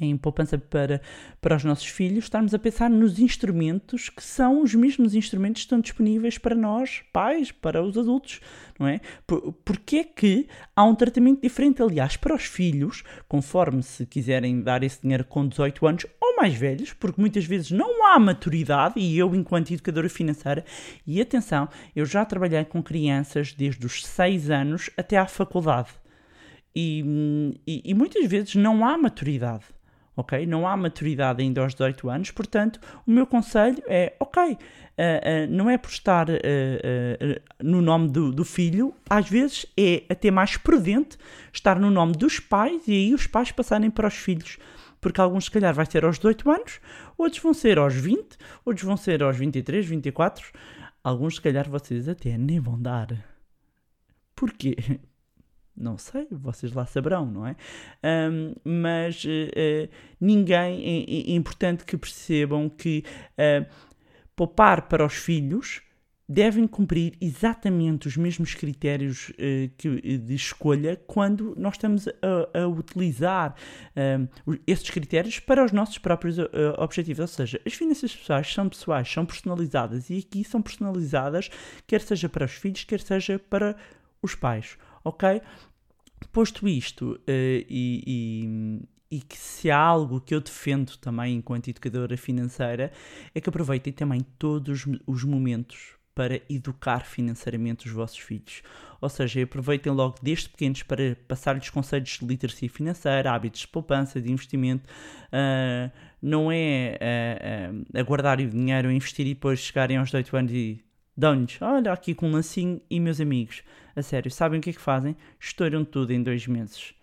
em 0.00 0.16
poupança 0.16 0.58
para, 0.58 1.00
para 1.40 1.56
os 1.56 1.64
nossos 1.64 1.86
filhos, 1.86 2.24
estarmos 2.24 2.54
a 2.54 2.58
pensar 2.58 2.90
nos 2.90 3.18
instrumentos 3.18 4.08
que 4.08 4.22
são 4.22 4.62
os 4.62 4.74
mesmos 4.74 5.14
instrumentos 5.14 5.62
que 5.62 5.66
estão 5.66 5.80
disponíveis 5.80 6.38
para 6.38 6.54
nós, 6.54 7.02
pais, 7.12 7.50
para 7.50 7.82
os 7.82 7.96
adultos, 7.96 8.40
não 8.78 8.86
é? 8.86 9.00
Por, 9.26 9.52
porque 9.64 9.96
é 9.96 10.04
que 10.04 10.48
há 10.74 10.84
um 10.84 10.94
tratamento 10.94 11.42
diferente, 11.42 11.82
aliás, 11.82 12.16
para 12.16 12.34
os 12.34 12.44
filhos, 12.44 13.02
conforme 13.28 13.82
se 13.82 14.06
quiserem 14.06 14.60
dar 14.60 14.82
esse 14.82 15.02
dinheiro 15.02 15.24
com 15.24 15.46
18 15.46 15.86
anos 15.86 16.06
ou 16.20 16.36
mais 16.36 16.54
velhos, 16.54 16.92
porque 16.92 17.20
muitas 17.20 17.44
vezes 17.44 17.70
não 17.70 18.06
há 18.06 18.18
maturidade, 18.18 18.94
e 18.98 19.18
eu, 19.18 19.34
enquanto 19.34 19.72
educadora 19.72 20.08
financeira, 20.08 20.64
e 21.06 21.20
atenção, 21.20 21.68
eu 21.94 22.04
já 22.04 22.24
trabalhei 22.24 22.64
com 22.64 22.82
crianças 22.82 23.52
desde 23.52 23.84
os 23.86 24.04
6 24.04 24.50
anos 24.50 24.90
até 24.96 25.16
à 25.16 25.26
faculdade. 25.26 25.90
E, 26.74 27.02
hum, 27.04 27.52
e, 27.66 27.82
e 27.84 27.94
muitas 27.94 28.26
vezes 28.26 28.54
não 28.54 28.84
há 28.84 28.96
maturidade, 28.96 29.64
ok? 30.16 30.46
Não 30.46 30.66
há 30.66 30.76
maturidade 30.76 31.42
ainda 31.42 31.60
aos 31.60 31.74
18 31.74 32.10
anos, 32.10 32.30
portanto, 32.30 32.80
o 33.06 33.10
meu 33.10 33.26
conselho 33.26 33.82
é, 33.86 34.14
ok, 34.20 34.42
ah, 34.42 35.02
ah, 35.02 35.46
não 35.48 35.70
é 35.70 35.78
por 35.78 35.90
estar 35.90 36.30
ah, 36.30 36.34
no 37.62 37.80
nome 37.80 38.08
do, 38.10 38.32
do 38.32 38.44
filho, 38.44 38.94
às 39.08 39.28
vezes 39.28 39.66
é 39.76 40.04
até 40.08 40.30
mais 40.30 40.56
prudente 40.56 41.16
estar 41.52 41.78
no 41.78 41.90
nome 41.90 42.12
dos 42.12 42.38
pais 42.38 42.82
e 42.86 42.92
aí 42.92 43.14
os 43.14 43.26
pais 43.26 43.50
passarem 43.52 43.90
para 43.90 44.08
os 44.08 44.14
filhos. 44.14 44.58
Porque 45.00 45.20
alguns, 45.20 45.46
se 45.46 45.50
calhar, 45.50 45.74
vai 45.74 45.84
ser 45.84 46.04
aos 46.04 46.16
18 46.16 46.48
anos, 46.48 46.80
outros 47.18 47.42
vão 47.42 47.52
ser 47.52 47.76
aos 47.76 47.92
20, 47.92 48.36
outros 48.64 48.86
vão 48.86 48.96
ser 48.96 49.20
aos 49.20 49.36
23, 49.36 49.84
24. 49.84 50.46
Alguns, 51.02 51.34
se 51.34 51.40
calhar, 51.40 51.68
vocês 51.68 52.08
até 52.08 52.38
nem 52.38 52.60
vão 52.60 52.80
dar. 52.80 53.08
Porquê? 54.36 54.76
Não 55.76 55.96
sei, 55.96 56.26
vocês 56.30 56.72
lá 56.72 56.84
saberão, 56.84 57.24
não 57.26 57.46
é? 57.46 57.56
Ahm, 58.02 58.54
mas 58.64 59.24
eh, 59.26 59.88
ninguém. 60.20 60.82
É, 60.84 61.32
é 61.32 61.34
importante 61.34 61.84
que 61.84 61.96
percebam 61.96 62.68
que 62.68 63.02
eh, 63.38 63.66
poupar 64.36 64.82
para 64.88 65.04
os 65.04 65.14
filhos 65.14 65.80
devem 66.28 66.66
cumprir 66.66 67.14
exatamente 67.20 68.06
os 68.06 68.16
mesmos 68.16 68.54
critérios 68.54 69.32
eh, 69.38 69.70
que, 69.76 70.18
de 70.18 70.34
escolha 70.34 70.96
quando 71.06 71.54
nós 71.58 71.74
estamos 71.74 72.06
a, 72.08 72.60
a 72.60 72.68
utilizar 72.68 73.54
o- 74.46 74.56
esses 74.66 74.88
critérios 74.88 75.38
para 75.40 75.64
os 75.64 75.72
nossos 75.72 75.98
próprios 75.98 76.38
eh, 76.38 76.48
objetivos. 76.78 77.20
Ou 77.20 77.26
seja, 77.26 77.60
as 77.66 77.72
finanças 77.74 78.14
pessoais 78.14 78.52
são 78.52 78.68
pessoais, 78.68 79.10
são 79.10 79.26
personalizadas 79.26 80.10
e 80.10 80.18
aqui 80.18 80.44
são 80.44 80.62
personalizadas, 80.62 81.50
quer 81.86 82.00
seja 82.00 82.28
para 82.28 82.44
os 82.44 82.52
filhos, 82.52 82.84
quer 82.84 83.00
seja 83.00 83.38
para 83.38 83.76
os 84.22 84.34
pais, 84.34 84.78
ok? 85.04 85.40
Posto 86.32 86.66
isto, 86.68 87.20
eh, 87.26 87.64
e, 87.68 88.02
e- 88.06 89.16
e 89.16 89.20
que 89.20 89.36
se 89.36 89.70
há 89.70 89.78
algo 89.78 90.20
que 90.20 90.34
eu 90.34 90.40
defendo 90.40 90.96
também 90.96 91.34
enquanto 91.36 91.68
educadora 91.68 92.16
financeira, 92.16 92.90
é 93.34 93.40
que 93.40 93.48
aproveitem 93.48 93.92
também 93.92 94.20
todos 94.38 94.86
os- 94.86 94.98
os 95.06 95.24
momentos 95.24 95.96
para 96.14 96.40
educar 96.48 97.00
financeiramente 97.06 97.86
os 97.86 97.92
vossos 97.92 98.18
filhos. 98.18 98.62
Ou 99.00 99.08
seja, 99.08 99.42
aproveitem 99.42 99.92
logo 99.92 100.16
desde 100.22 100.48
pequenos 100.48 100.82
para 100.82 101.16
passar-lhes 101.26 101.70
conceitos 101.70 102.18
de 102.18 102.26
literacia 102.26 102.68
financeira, 102.70 103.32
hábitos 103.32 103.62
de 103.62 103.68
poupança, 103.68 104.20
de 104.20 104.30
investimento. 104.30 104.88
Uh, 105.28 105.90
não 106.20 106.52
é 106.52 106.98
uh, 107.72 107.76
uh, 107.96 107.98
aguardar 108.00 108.40
o 108.40 108.46
dinheiro, 108.48 108.90
investir 108.92 109.26
e 109.26 109.34
depois 109.34 109.58
chegarem 109.60 109.96
aos 109.96 110.08
18 110.08 110.36
anos 110.36 110.52
e 110.52 110.84
dão-lhes, 111.16 111.60
olha 111.60 111.92
aqui 111.92 112.14
com 112.14 112.28
um 112.28 112.32
lacinho 112.32 112.80
e 112.90 113.00
meus 113.00 113.20
amigos. 113.20 113.62
A 113.94 114.02
sério, 114.02 114.30
sabem 114.30 114.58
o 114.58 114.62
que 114.62 114.70
é 114.70 114.72
que 114.72 114.80
fazem? 114.80 115.16
Estouram 115.38 115.84
tudo 115.84 116.12
em 116.12 116.22
dois 116.22 116.46
meses 116.46 116.94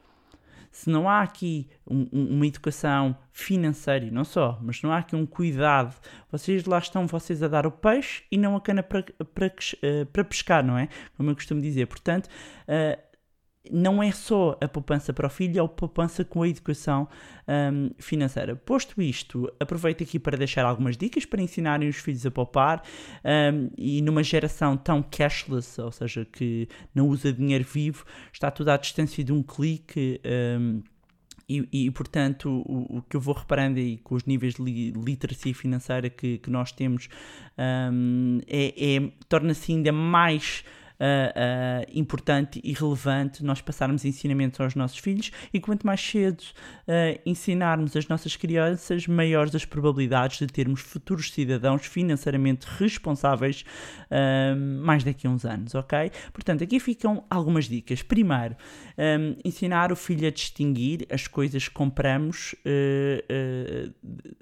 se 0.72 0.90
não 0.90 1.10
há 1.10 1.22
aqui 1.22 1.68
um, 1.86 2.08
um, 2.12 2.36
uma 2.36 2.48
educação 2.48 3.16
financeira, 3.32 4.06
e 4.06 4.12
não 4.12 4.24
só, 4.24 4.60
mas 4.62 4.82
não 4.82 4.92
há 4.92 5.00
aqui 5.00 5.16
um 5.16 5.26
cuidado, 5.26 5.96
vocês 6.32 6.66
lá 6.66 6.78
estão 6.78 7.08
vocês 7.08 7.42
a 7.42 7.48
dar 7.48 7.66
o 7.66 7.72
peixe 7.72 8.24
e 8.32 8.38
não 8.38 8.56
a 8.56 8.62
cana 8.62 8.84
para, 8.84 9.04
para 10.14 10.24
pescar, 10.24 10.64
não 10.64 10.78
é? 10.78 10.88
Como 11.18 11.30
eu 11.30 11.36
costumo 11.36 11.62
dizer. 11.62 11.88
Portanto, 11.88 12.28
uh, 12.28 13.09
não 13.72 14.02
é 14.02 14.12
só 14.12 14.58
a 14.62 14.68
poupança 14.68 15.14
para 15.14 15.28
o 15.28 15.30
filho, 15.30 15.60
é 15.60 15.64
a 15.64 15.68
poupança 15.68 16.24
com 16.26 16.44
a 16.44 16.48
educação 16.48 17.08
um, 17.48 17.92
financeira. 17.98 18.56
Posto 18.56 19.02
isto, 19.02 19.52
aproveito 19.60 20.04
aqui 20.04 20.20
para 20.20 20.38
deixar 20.38 20.66
algumas 20.66 20.98
dicas 20.98 21.26
para 21.26 21.42
ensinarem 21.42 21.88
os 21.88 21.98
filhos 21.98 22.26
a 22.26 22.32
poupar 22.32 22.84
um, 23.24 23.70
e 23.78 24.02
numa 24.02 24.24
geração 24.24 24.78
tão 24.78 25.04
cashless, 25.04 25.80
ou 25.80 25.92
seja, 25.92 26.26
que 26.26 26.68
não 26.94 27.08
usa 27.08 27.32
dinheiro 27.32 27.64
vivo, 27.64 28.06
está 28.32 28.52
tudo 28.52 28.70
à 28.70 28.78
distância 28.78 29.24
de 29.24 29.32
um 29.32 29.44
clique. 29.44 30.22
Um, 30.60 30.82
e, 31.50 31.68
e, 31.72 31.90
portanto, 31.90 32.48
o, 32.48 32.98
o, 32.98 33.02
que 33.02 33.16
eu 33.16 33.20
vou 33.20 33.34
reparando 33.34 33.80
aí 33.80 33.98
com 33.98 34.14
os 34.14 34.24
níveis 34.26 34.54
de 34.54 34.62
li, 34.62 34.92
literacia 34.92 35.56
financeira 35.56 36.08
que, 36.08 36.38
que 36.38 36.50
nós 36.52 36.72
temos 36.72 37.10
é, 38.48 38.96
é 38.98 39.12
torna-se 39.28 39.72
ainda 39.72 39.92
mais 39.92 40.64
uh, 41.00 41.86
uh, 41.86 41.92
importante 41.94 42.60
e 42.64 42.74
relevante 42.74 43.44
nós 43.44 43.62
passarmos 43.62 44.06
ensinamentos 44.06 44.60
aos 44.60 44.76
nossos 44.76 44.98
filhos 44.98 45.32
e 45.54 45.60
quanto 45.60 45.86
mais 45.86 46.02
cedo 46.02 46.42
uh, 46.42 47.20
ensinarmos 47.26 47.96
as 47.96 48.08
nossas 48.08 48.36
crianças, 48.36 49.08
maiores 49.08 49.56
as 49.56 49.66
probabilidades 49.66 50.40
de 50.40 50.48
termos 50.48 50.82
futuros 50.82 51.32
cidadãos 51.32 51.86
financeiramente 51.86 52.68
responsáveis 52.78 53.64
mais 54.82 55.04
daqui 55.04 55.28
a 55.28 55.30
uns 55.30 55.46
anos, 55.46 55.76
ok? 55.76 56.12
Portanto, 56.34 56.64
aqui 56.64 56.80
ficam 56.80 57.24
algumas 57.30 57.66
dicas. 57.66 58.02
Primeiro, 58.02 58.56
um, 58.98 59.36
ensinar 59.46 59.92
o 59.92 59.96
filho 59.96 60.28
a 60.28 60.32
distinguir 60.32 61.06
as 61.12 61.28
coisas 61.28 61.68
que 61.68 61.74
compramos, 61.74 62.56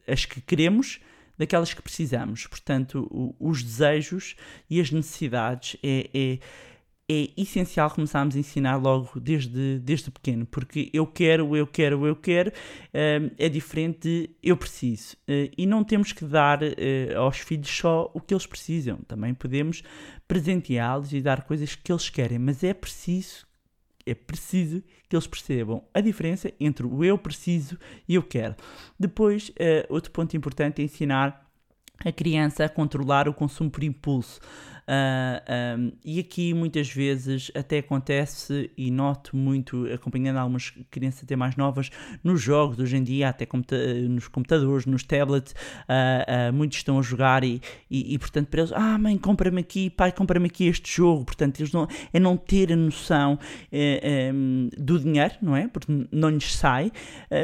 as 0.07 0.25
que 0.25 0.41
queremos 0.41 0.99
daquelas 1.37 1.73
que 1.73 1.81
precisamos. 1.81 2.47
Portanto, 2.47 3.07
o, 3.11 3.35
os 3.39 3.63
desejos 3.63 4.35
e 4.69 4.81
as 4.81 4.91
necessidades 4.91 5.77
é, 5.83 6.09
é, 6.13 6.39
é, 7.09 7.29
essencial 7.37 7.89
começarmos 7.89 8.35
a 8.35 8.39
ensinar 8.39 8.75
logo 8.75 9.17
desde, 9.19 9.79
desde 9.79 10.11
pequeno, 10.11 10.45
porque 10.45 10.89
eu 10.91 11.07
quero, 11.07 11.55
eu 11.55 11.65
quero, 11.65 12.05
eu 12.05 12.15
quero 12.15 12.49
uh, 12.49 13.31
é 13.37 13.47
diferente 13.47 13.99
de 14.01 14.29
eu 14.43 14.57
preciso. 14.57 15.15
Uh, 15.27 15.49
e 15.57 15.65
não 15.65 15.83
temos 15.83 16.11
que 16.11 16.25
dar 16.25 16.61
uh, 16.61 17.17
aos 17.17 17.39
filhos 17.39 17.69
só 17.69 18.11
o 18.13 18.19
que 18.19 18.33
eles 18.33 18.45
precisam, 18.45 18.97
também 19.07 19.33
podemos 19.33 19.83
presenteá-los 20.27 21.13
e 21.13 21.21
dar 21.21 21.43
coisas 21.43 21.75
que 21.75 21.91
eles 21.91 22.09
querem, 22.09 22.39
mas 22.39 22.61
é 22.61 22.73
preciso 22.73 23.47
é 24.09 24.15
preciso 24.15 24.81
que 25.09 25.15
eles 25.15 25.27
percebam 25.27 25.83
a 25.93 26.01
diferença 26.01 26.51
entre 26.59 26.85
o 26.85 27.03
eu 27.03 27.17
preciso 27.17 27.77
e 28.07 28.15
eu 28.15 28.23
quero. 28.23 28.55
Depois, 28.99 29.49
uh, 29.49 29.53
outro 29.89 30.11
ponto 30.11 30.35
importante 30.35 30.81
é 30.81 30.85
ensinar 30.85 31.45
a 32.03 32.11
criança 32.11 32.65
a 32.65 32.69
controlar 32.69 33.27
o 33.27 33.33
consumo 33.33 33.69
por 33.69 33.83
impulso. 33.83 34.39
Uh, 34.87 35.43
ah, 35.49 35.75
um, 35.77 35.91
e 36.05 36.17
aqui 36.17 36.53
muitas 36.53 36.89
vezes 36.89 37.51
até 37.53 37.79
acontece, 37.79 38.71
e 38.77 38.89
noto 38.89 39.35
muito, 39.35 39.85
acompanhando 39.93 40.37
algumas 40.37 40.69
crianças 40.89 41.23
até 41.23 41.35
mais 41.35 41.57
novas, 41.57 41.89
nos 42.23 42.41
jogos 42.41 42.79
hoje 42.79 42.95
em 42.95 43.03
dia, 43.03 43.27
até 43.27 43.45
computa 43.45 43.77
nos 44.07 44.29
computadores, 44.29 44.85
nos 44.85 45.03
tablets, 45.03 45.51
uh, 45.51 46.49
uh, 46.49 46.53
muitos 46.53 46.77
estão 46.77 46.97
a 46.97 47.01
jogar 47.01 47.43
e, 47.43 47.61
e, 47.91 48.13
e, 48.13 48.17
portanto 48.17 48.47
para 48.47 48.61
eles, 48.61 48.71
ah 48.71 48.97
mãe, 48.97 49.17
compra-me 49.17 49.59
aqui, 49.59 49.89
pai, 49.89 50.09
compra-me 50.09 50.45
aqui 50.45 50.67
este 50.67 50.95
jogo, 50.95 51.25
portanto 51.25 51.59
eles 51.59 51.73
não, 51.73 51.85
é 52.13 52.19
não 52.19 52.37
ter 52.37 52.71
a 52.71 52.75
noção 52.75 53.37
eh, 53.71 54.31
do 54.77 54.99
dinheiro, 54.99 55.33
não 55.41 55.55
é? 55.55 55.67
Porque 55.67 55.91
não 56.11 56.29
lhes 56.29 56.55
sai. 56.55 56.91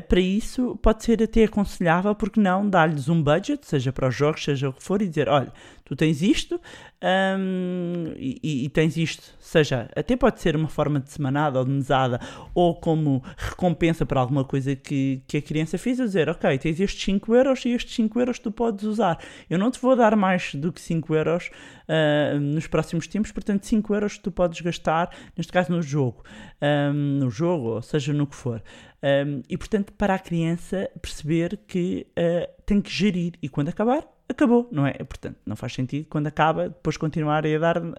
para 0.08 0.20
isso 0.20 0.78
pode 0.82 1.04
ser 1.04 1.22
até 1.22 1.44
aconselhável, 1.44 2.16
porque 2.16 2.40
não 2.40 2.70
dar-lhes 2.70 3.10
um 3.10 3.22
budget, 3.22 3.66
seja 3.66 3.92
para 3.92 4.08
os 4.08 4.16
jogos, 4.16 4.44
seja 4.44 4.70
o 4.70 4.74
que 4.74 4.84
for, 4.84 5.02
e 5.02 5.08
dizer, 5.08 5.28
olha, 5.28 5.52
tu 5.84 5.96
tens 5.96 6.22
isto 6.22 6.60
um, 7.04 8.14
e, 8.16 8.64
e, 8.66 8.70
tens 8.70 8.96
isto, 8.96 9.36
seja, 9.38 9.90
até 9.94 10.16
pode 10.16 10.40
ser 10.40 10.56
uma 10.56 10.70
forma 10.70 11.02
de 11.02 11.12
semanada 11.12 11.60
ou 11.60 11.66
de 11.66 11.72
mesada, 11.72 12.18
ou 12.56 12.74
como 12.80 13.22
recompensa 13.36 14.06
para 14.06 14.22
alguma 14.22 14.46
coisa 14.46 14.74
que, 14.74 15.22
que 15.28 15.38
a 15.38 15.42
criança 15.42 15.78
fez, 15.78 16.00
a 16.00 16.06
dizer, 16.06 16.30
ok, 16.30 16.58
tens 16.58 16.80
estes 16.80 17.04
5 17.04 17.36
euros 17.36 17.66
e 17.66 17.70
estes 17.72 17.94
5 17.96 18.20
euros 18.22 18.40
tu 18.40 18.52
podes 18.52 18.86
usar. 18.86 19.20
Eu 19.50 19.60
não 19.60 19.70
te 19.70 19.82
vou 19.82 19.98
dar 19.98 20.16
mais 20.16 20.56
do 20.56 20.72
que 20.72 20.80
5 20.80 21.14
euros 21.14 21.52
uh, 21.90 22.40
nos 22.40 22.68
próximos 22.68 23.06
tempos, 23.06 23.34
portanto 23.34 23.66
5 23.66 23.94
euros 23.94 24.18
tu 24.18 24.32
podes 24.32 24.62
gastar, 24.62 25.10
neste 25.36 25.52
caso 25.52 25.74
no 25.74 25.82
jogo, 25.82 26.24
um, 26.62 27.20
no 27.20 27.30
jogo, 27.30 27.76
ou 27.76 27.82
seja, 27.82 28.14
no 28.14 28.26
que 28.26 28.36
for. 28.36 28.64
Um, 29.04 29.42
e 29.50 29.58
portanto, 29.58 29.92
para 29.92 30.16
a 30.16 30.20
criança 30.20 30.90
perceber 31.02 31.60
que 31.68 32.08
uh, 32.12 32.50
tem 32.66 32.80
que 32.80 32.90
gerir 32.90 33.34
e 33.42 33.50
quando 33.50 33.68
acabar, 33.68 34.08
acabou, 34.28 34.68
não 34.72 34.86
é? 34.86 34.94
Portanto, 34.94 35.38
não 35.46 35.56
faz 35.56 35.74
sentido 35.74 36.08
quando 36.10 36.28
acaba 36.28 36.70
depois 36.70 36.98
continuar 36.98 37.46
a 37.46 37.60
dar, 37.60 37.78
uh, 37.78 37.94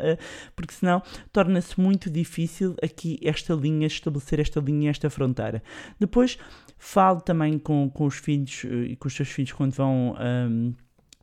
porque 0.54 0.74
senão 0.74 1.02
torna-se 1.32 1.80
muito 1.80 2.10
difícil 2.10 2.74
aqui 2.82 3.18
esta 3.22 3.54
linha, 3.54 3.86
estabelecer 3.86 4.40
esta 4.40 4.60
linha, 4.60 4.90
esta 4.90 5.10
fronteira. 5.10 5.62
Depois, 5.98 6.38
falo 6.78 7.20
também 7.20 7.58
com, 7.58 7.90
com 7.90 8.04
os 8.06 8.16
filhos 8.16 8.64
uh, 8.64 8.84
e 8.84 8.96
com 8.96 9.08
os 9.08 9.14
seus 9.14 9.28
filhos 9.28 9.52
quando 9.52 9.72
vão. 9.72 10.16
Um, 10.20 10.74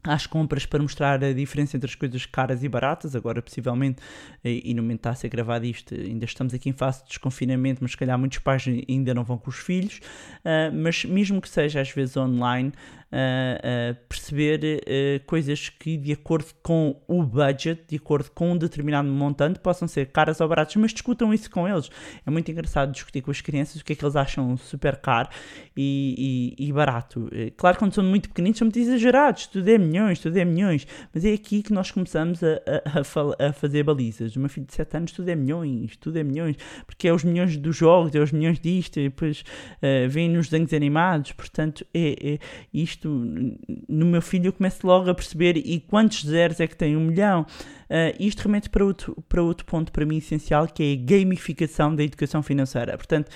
às 0.03 0.25
compras 0.25 0.65
para 0.65 0.81
mostrar 0.81 1.23
a 1.23 1.33
diferença 1.33 1.77
entre 1.77 1.87
as 1.87 1.95
coisas 1.95 2.25
caras 2.25 2.63
e 2.63 2.69
baratas. 2.69 3.15
Agora, 3.15 3.41
possivelmente, 3.41 4.01
e 4.43 4.73
no 4.73 4.81
momento 4.81 4.99
está 4.99 5.11
a 5.11 5.15
ser 5.15 5.29
gravado 5.29 5.65
isto, 5.65 5.93
ainda 5.93 6.25
estamos 6.25 6.53
aqui 6.53 6.69
em 6.69 6.73
fase 6.73 7.03
de 7.03 7.09
desconfinamento, 7.09 7.79
mas 7.81 7.91
se 7.91 7.97
calhar 7.97 8.17
muitos 8.17 8.39
pais 8.39 8.65
ainda 8.67 9.13
não 9.13 9.23
vão 9.23 9.37
com 9.37 9.49
os 9.49 9.57
filhos. 9.57 9.99
Uh, 10.39 10.73
mas 10.73 11.05
mesmo 11.05 11.39
que 11.39 11.49
seja 11.49 11.81
às 11.81 11.91
vezes 11.91 12.17
online, 12.17 12.71
uh, 13.11 13.95
perceber 14.07 14.81
coisas 15.25 15.69
que, 15.69 15.97
de 15.97 16.11
acordo 16.13 16.47
com 16.61 16.95
o 17.07 17.23
budget, 17.23 17.83
de 17.87 17.95
acordo 17.97 18.31
com 18.31 18.51
um 18.51 18.57
determinado 18.57 19.07
montante, 19.09 19.59
possam 19.59 19.87
ser 19.87 20.07
caras 20.07 20.41
ou 20.41 20.47
baratas, 20.47 20.75
mas 20.75 20.91
discutam 20.91 21.33
isso 21.33 21.49
com 21.49 21.67
eles. 21.67 21.89
É 22.25 22.31
muito 22.31 22.49
engraçado 22.51 22.91
discutir 22.91 23.21
com 23.21 23.31
as 23.31 23.41
crianças 23.41 23.81
o 23.81 23.85
que 23.85 23.93
é 23.93 23.95
que 23.95 24.03
eles 24.03 24.15
acham 24.15 24.55
super 24.57 24.97
caro 24.97 25.29
e, 25.75 26.55
e, 26.57 26.67
e 26.67 26.73
barato. 26.73 27.29
Claro, 27.57 27.77
quando 27.77 27.93
são 27.93 28.03
muito 28.03 28.29
pequeninos, 28.29 28.57
são 28.57 28.65
muito 28.65 28.79
exagerados, 28.79 29.47
tudo 29.47 29.67
é 29.69 29.77
milhões, 29.77 30.19
tudo 30.19 30.37
é 30.37 30.45
milhões. 30.45 30.87
Mas 31.13 31.25
é 31.25 31.33
aqui 31.33 31.63
que 31.63 31.73
nós 31.73 31.91
começamos 31.91 32.41
a, 32.43 32.61
a, 32.85 33.47
a 33.49 33.53
fazer 33.53 33.83
balizas. 33.83 34.35
Uma 34.35 34.49
filha 34.49 34.65
de 34.65 34.73
7 34.73 34.97
anos, 34.97 35.11
tudo 35.11 35.29
é 35.29 35.35
milhões, 35.35 35.97
tudo 35.97 36.17
é 36.17 36.23
milhões. 36.23 36.55
Porque 36.85 37.07
é 37.07 37.13
os 37.13 37.23
milhões 37.23 37.57
dos 37.57 37.75
jogos, 37.75 38.13
é 38.15 38.19
os 38.19 38.31
milhões 38.31 38.59
disto, 38.59 38.99
e 38.99 39.03
depois 39.03 39.41
uh, 39.41 40.09
vem 40.09 40.29
nos 40.29 40.49
desenhos 40.49 40.73
animados. 40.73 41.31
Portanto, 41.31 41.85
é, 41.93 42.33
é, 42.33 42.39
isto, 42.73 43.00
no 43.07 44.05
meu 44.05 44.21
filho, 44.21 44.47
eu 44.47 44.53
começo 44.53 44.85
logo 44.85 45.09
a 45.09 45.13
perceber 45.13 45.57
e 45.57 45.79
quantos 45.79 46.25
zeros 46.25 46.59
é 46.59 46.67
que 46.67 46.75
tem 46.75 46.95
um 46.95 47.01
milhão. 47.01 47.45
Uh, 47.89 48.15
isto 48.19 48.43
remete 48.43 48.69
para 48.69 48.85
outro, 48.85 49.23
para 49.27 49.41
outro 49.41 49.65
ponto, 49.65 49.91
para 49.91 50.05
mim, 50.05 50.17
essencial, 50.17 50.67
que 50.67 50.83
é 50.83 50.93
a 50.93 51.05
gamificação 51.05 51.95
da 51.95 52.03
educação 52.03 52.41
financeira. 52.41 52.97
Portanto, 52.97 53.31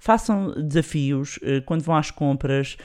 façam 0.00 0.52
desafios 0.66 1.36
uh, 1.36 1.62
quando 1.64 1.82
vão 1.82 1.94
às 1.94 2.10
compras, 2.10 2.76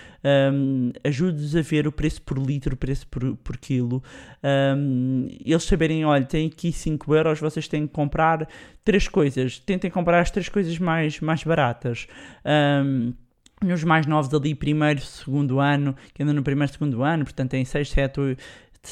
um, 0.53 0.91
ajude-os 1.03 1.55
a 1.55 1.61
ver 1.61 1.87
o 1.87 1.91
preço 1.91 2.21
por 2.21 2.37
litro, 2.37 2.75
o 2.75 2.77
preço 2.77 3.07
por, 3.07 3.35
por 3.37 3.57
quilo. 3.57 4.03
Um, 4.43 5.27
eles 5.43 5.63
saberem, 5.63 6.05
olha, 6.05 6.25
tem 6.25 6.47
aqui 6.47 6.71
5 6.71 7.15
euros, 7.15 7.39
vocês 7.39 7.67
têm 7.67 7.87
que 7.87 7.93
comprar 7.93 8.47
três 8.83 9.07
coisas. 9.07 9.57
Tentem 9.59 9.89
comprar 9.89 10.19
as 10.19 10.29
três 10.29 10.49
coisas 10.49 10.77
mais, 10.77 11.19
mais 11.21 11.43
baratas. 11.43 12.05
Um, 12.45 13.13
nos 13.63 13.83
mais 13.83 14.05
novos 14.05 14.33
ali, 14.33 14.53
primeiro, 14.53 15.01
segundo 15.01 15.59
ano, 15.59 15.95
que 16.13 16.21
andam 16.23 16.35
no 16.35 16.43
primeiro, 16.43 16.71
segundo 16.71 17.03
ano, 17.03 17.23
portanto 17.23 17.51
tem 17.51 17.63
6, 17.63 17.89
7, 17.89 18.37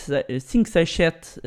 8, 0.09 0.39
5, 0.39 0.69
6, 0.69 0.95
7 0.95 1.41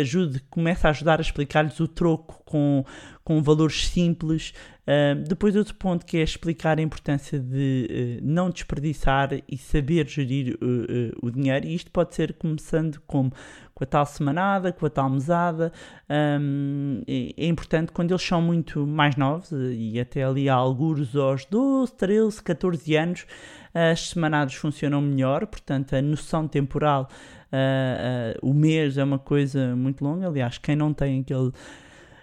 ajude, 0.00 0.40
começa 0.50 0.88
a 0.88 0.90
ajudar 0.90 1.18
a 1.18 1.22
explicar-lhes 1.22 1.78
o 1.80 1.86
troco 1.86 2.42
com, 2.44 2.84
com 3.22 3.42
valores 3.42 3.88
simples. 3.88 4.54
Uh, 4.82 5.22
depois, 5.28 5.54
outro 5.54 5.74
ponto 5.76 6.04
que 6.04 6.16
é 6.16 6.22
explicar 6.22 6.78
a 6.78 6.82
importância 6.82 7.38
de 7.38 8.18
uh, 8.20 8.26
não 8.26 8.50
desperdiçar 8.50 9.30
e 9.48 9.56
saber 9.56 10.08
gerir 10.08 10.54
uh, 10.54 11.16
o 11.22 11.30
dinheiro. 11.30 11.66
E 11.66 11.74
isto 11.74 11.90
pode 11.90 12.14
ser 12.14 12.32
começando 12.32 13.00
como 13.06 13.32
com 13.72 13.84
a 13.84 13.86
tal 13.86 14.04
semanada, 14.04 14.72
com 14.72 14.84
a 14.84 14.90
tal 14.90 15.08
mesada. 15.08 15.72
Um, 16.08 17.02
é, 17.06 17.44
é 17.44 17.46
importante 17.46 17.92
quando 17.92 18.10
eles 18.10 18.22
são 18.22 18.42
muito 18.42 18.86
mais 18.86 19.16
novos 19.16 19.50
e 19.52 20.00
até 20.00 20.24
ali 20.24 20.48
há 20.48 20.54
alguns 20.54 21.14
aos 21.14 21.44
12, 21.44 21.94
13, 21.94 22.42
14 22.42 22.96
anos, 22.96 23.26
as 23.72 24.10
semanadas 24.10 24.54
funcionam 24.54 25.00
melhor, 25.00 25.46
portanto, 25.46 25.94
a 25.94 26.02
noção 26.02 26.48
temporal. 26.48 27.08
O 28.42 28.54
mês 28.54 28.98
é 28.98 29.04
uma 29.04 29.18
coisa 29.18 29.74
muito 29.76 30.04
longa. 30.04 30.26
Aliás, 30.26 30.58
quem 30.58 30.76
não 30.76 30.92
tem 30.92 31.20
aquele 31.20 31.52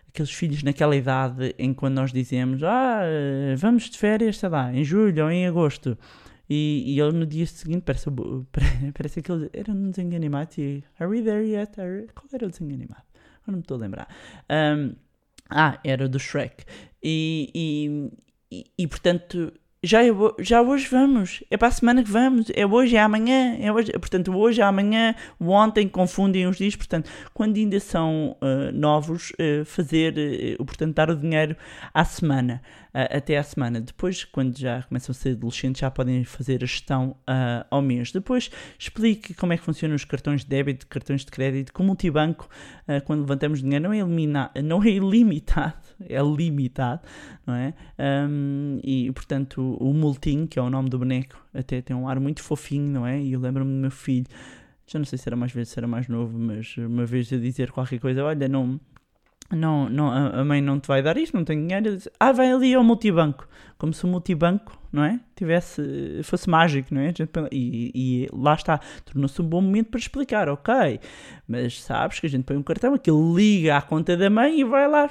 aqueles 0.10 0.32
filhos 0.32 0.64
naquela 0.64 0.96
idade 0.96 1.54
em 1.60 1.74
que 1.74 1.80
quando 1.80 1.96
nós 1.96 2.12
dizemos 2.12 2.64
ah, 2.64 3.02
vamos 3.56 3.90
de 3.90 3.98
férias, 3.98 4.38
sei 4.40 4.50
lá, 4.50 4.74
em 4.74 4.84
julho 4.84 5.26
ou 5.26 5.30
em 5.30 5.46
agosto 5.46 5.96
e, 6.50 6.84
e 6.88 7.00
ele 7.00 7.12
no 7.12 7.26
dia 7.26 7.46
seguinte 7.46 7.84
parece, 7.86 8.10
parece 8.94 9.22
que 9.22 9.32
ele 9.32 9.50
era 9.54 9.72
um 9.72 9.92
desenho 9.92 10.16
animado 10.16 10.58
e 10.58 10.84
Are 11.00 11.10
we 11.10 11.22
there 11.22 11.46
yet? 11.46 11.80
Are, 11.80 12.08
qual 12.16 12.28
era 12.34 12.46
o 12.46 12.50
desenho 12.50 12.74
animado? 12.74 13.04
Eu 13.46 13.52
não 13.52 13.58
me 13.58 13.62
estou 13.62 13.78
a 13.78 13.80
lembrar. 13.80 14.08
Um, 14.50 14.96
ah, 15.50 15.80
era 15.84 16.10
do 16.10 16.20
Shrek. 16.20 16.66
E, 17.04 17.52
e, 17.54 18.12
e, 18.52 18.72
e 18.78 18.88
portanto 18.88 19.54
já, 19.84 20.04
é 20.04 20.10
já 20.40 20.62
hoje 20.62 20.88
vamos, 20.90 21.44
é 21.52 21.58
para 21.58 21.68
a 21.68 21.72
semana 21.72 22.04
que 22.04 22.10
vamos, 22.10 22.48
é 22.56 22.66
hoje, 22.66 22.96
é 22.96 23.00
amanhã, 23.00 23.58
é 23.60 23.72
hoje, 23.72 23.92
portanto, 23.94 24.36
hoje, 24.36 24.60
é 24.60 24.64
amanhã, 24.64 25.14
ontem, 25.40 25.88
confundem 25.88 26.48
os 26.48 26.58
dias, 26.58 26.76
portanto, 26.76 27.10
quando 27.34 27.58
ainda 27.58 27.80
são 27.80 28.36
uh, 28.42 28.72
novos, 28.74 29.32
uh, 29.32 29.64
fazer, 29.66 30.16
uh, 30.60 30.66
portanto, 30.66 30.96
dar 30.96 31.10
o 31.12 31.16
dinheiro 31.16 31.56
à 31.94 32.04
semana, 32.04 32.62
até 32.94 33.38
à 33.38 33.44
semana. 33.44 33.80
Depois, 33.80 34.24
quando 34.24 34.58
já 34.58 34.82
começam 34.82 35.14
a 35.14 35.16
ser 35.16 35.34
adolescentes, 35.34 35.82
já 35.82 35.92
podem 35.92 36.24
fazer 36.24 36.64
a 36.64 36.66
gestão 36.66 37.16
ao 37.70 37.80
mês. 37.80 38.12
Depois, 38.12 38.50
explique 38.80 39.36
como 39.36 39.54
é 39.54 39.58
que 39.58 39.64
funcionam 39.64 39.96
os 39.96 40.04
cartões 40.04 40.42
de 40.42 40.48
débito, 40.48 40.88
cartões 40.88 41.24
de 41.24 41.30
crédito, 41.30 41.72
com 41.72 41.84
o 41.84 41.86
multibanco, 41.86 42.50
quando 43.06 43.20
levantamos 43.20 43.62
dinheiro, 43.62 43.84
não 43.84 43.94
é, 43.94 44.62
não 44.64 44.84
é 44.84 44.90
ilimitado, 44.90 45.76
é 46.10 46.20
limitado, 46.20 47.02
não 47.46 47.54
é? 47.54 47.74
Um, 48.00 48.80
e, 48.84 49.12
portanto, 49.12 49.67
o 49.76 49.94
Multinho, 49.94 50.48
que 50.48 50.58
é 50.58 50.62
o 50.62 50.70
nome 50.70 50.90
do 50.90 51.00
boneco, 51.00 51.36
até 51.54 51.82
tem 51.82 51.96
um 51.96 52.08
ar 52.08 52.20
muito 52.20 52.42
fofinho, 52.44 52.92
não 52.92 53.06
é? 53.06 53.20
E 53.22 53.34
eu 53.34 53.40
lembro-me 53.40 53.72
do 53.72 53.82
meu 53.82 53.92
filho, 53.92 54.26
já 54.86 54.98
não 54.98 55.06
sei 55.06 55.18
se 55.18 55.28
era 55.28 55.36
mais 55.36 55.52
velho, 55.52 55.66
se 55.66 55.78
era 55.78 55.88
mais 55.88 56.08
novo, 56.08 56.38
mas 56.38 56.76
uma 56.78 57.06
vez 57.06 57.32
a 57.34 57.38
dizer 57.38 57.72
qualquer 57.72 58.00
coisa, 58.00 58.24
olha, 58.24 58.48
não, 58.48 58.80
não, 59.52 59.90
não, 59.90 60.12
a 60.12 60.44
mãe 60.44 60.62
não 60.62 60.80
te 60.80 60.88
vai 60.88 61.02
dar 61.02 61.18
isto, 61.18 61.36
não 61.36 61.46
tem 61.46 61.66
dinheiro. 61.66 61.96
Diz, 61.96 62.10
ah, 62.20 62.32
vai 62.32 62.52
ali 62.52 62.74
ao 62.74 62.84
multibanco. 62.84 63.48
Como 63.78 63.94
se 63.94 64.04
o 64.06 64.08
multibanco, 64.08 64.78
não 64.92 65.04
é? 65.04 65.20
Tivesse, 65.36 65.82
fosse 66.24 66.50
mágico, 66.50 66.94
não 66.94 67.02
é? 67.02 67.14
E, 67.52 67.92
e 67.94 68.28
lá 68.34 68.56
está, 68.56 68.80
tornou-se 69.06 69.40
um 69.42 69.46
bom 69.46 69.62
momento 69.62 69.92
para 69.92 70.00
explicar, 70.00 70.50
ok, 70.50 71.00
mas 71.48 71.82
sabes 71.82 72.20
que 72.20 72.26
a 72.26 72.30
gente 72.30 72.44
põe 72.44 72.58
um 72.58 72.64
cartão, 72.64 72.94
aquilo 72.94 73.36
liga 73.38 73.78
à 73.78 73.82
conta 73.82 74.18
da 74.18 74.30
mãe 74.30 74.60
e 74.60 74.64
vai 74.64 74.88
lá 74.88 75.08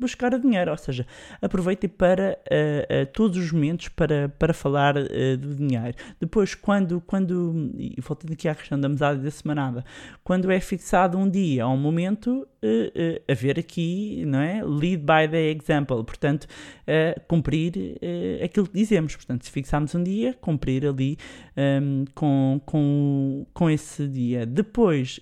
buscar 0.00 0.32
o 0.32 0.40
dinheiro. 0.40 0.70
Ou 0.70 0.76
seja, 0.76 1.06
aproveitem 1.40 1.88
para 1.88 2.38
uh, 2.50 3.02
uh, 3.02 3.06
todos 3.12 3.36
os 3.36 3.52
momentos 3.52 3.88
para, 3.88 4.30
para 4.30 4.54
falar 4.54 4.96
uh, 4.96 5.36
do 5.36 5.54
dinheiro. 5.54 5.94
Depois, 6.18 6.54
quando, 6.54 7.00
quando, 7.02 7.70
e 7.76 8.00
voltando 8.00 8.32
aqui 8.32 8.48
à 8.48 8.54
questão 8.54 8.80
da 8.80 8.88
mesada 8.88 9.20
e 9.20 9.22
da 9.22 9.30
semanada, 9.30 9.84
quando 10.24 10.50
é 10.50 10.58
fixado 10.58 11.18
um 11.18 11.28
dia 11.28 11.66
ou 11.66 11.74
um 11.74 11.76
momento, 11.76 12.46
uh, 12.64 13.22
haver 13.30 13.58
aqui, 13.58 14.24
não 14.26 14.40
é? 14.40 14.64
Lead 14.64 14.98
by 14.98 15.28
the 15.30 15.50
example, 15.50 16.02
portanto, 16.02 16.46
cumprir 17.28 17.98
aquilo 18.42 18.66
que 18.66 18.74
dizemos. 18.74 19.16
Portanto, 19.16 19.44
se 19.44 19.50
fixarmos 19.50 19.94
um 19.94 20.02
dia, 20.02 20.34
cumprir 20.40 20.86
ali 20.86 21.16
um, 21.56 21.60
ehm, 21.60 22.04
com, 22.14 22.60
com, 22.64 23.46
com 23.52 23.70
esse 23.70 24.06
dia. 24.06 24.46
Depois, 24.46 25.20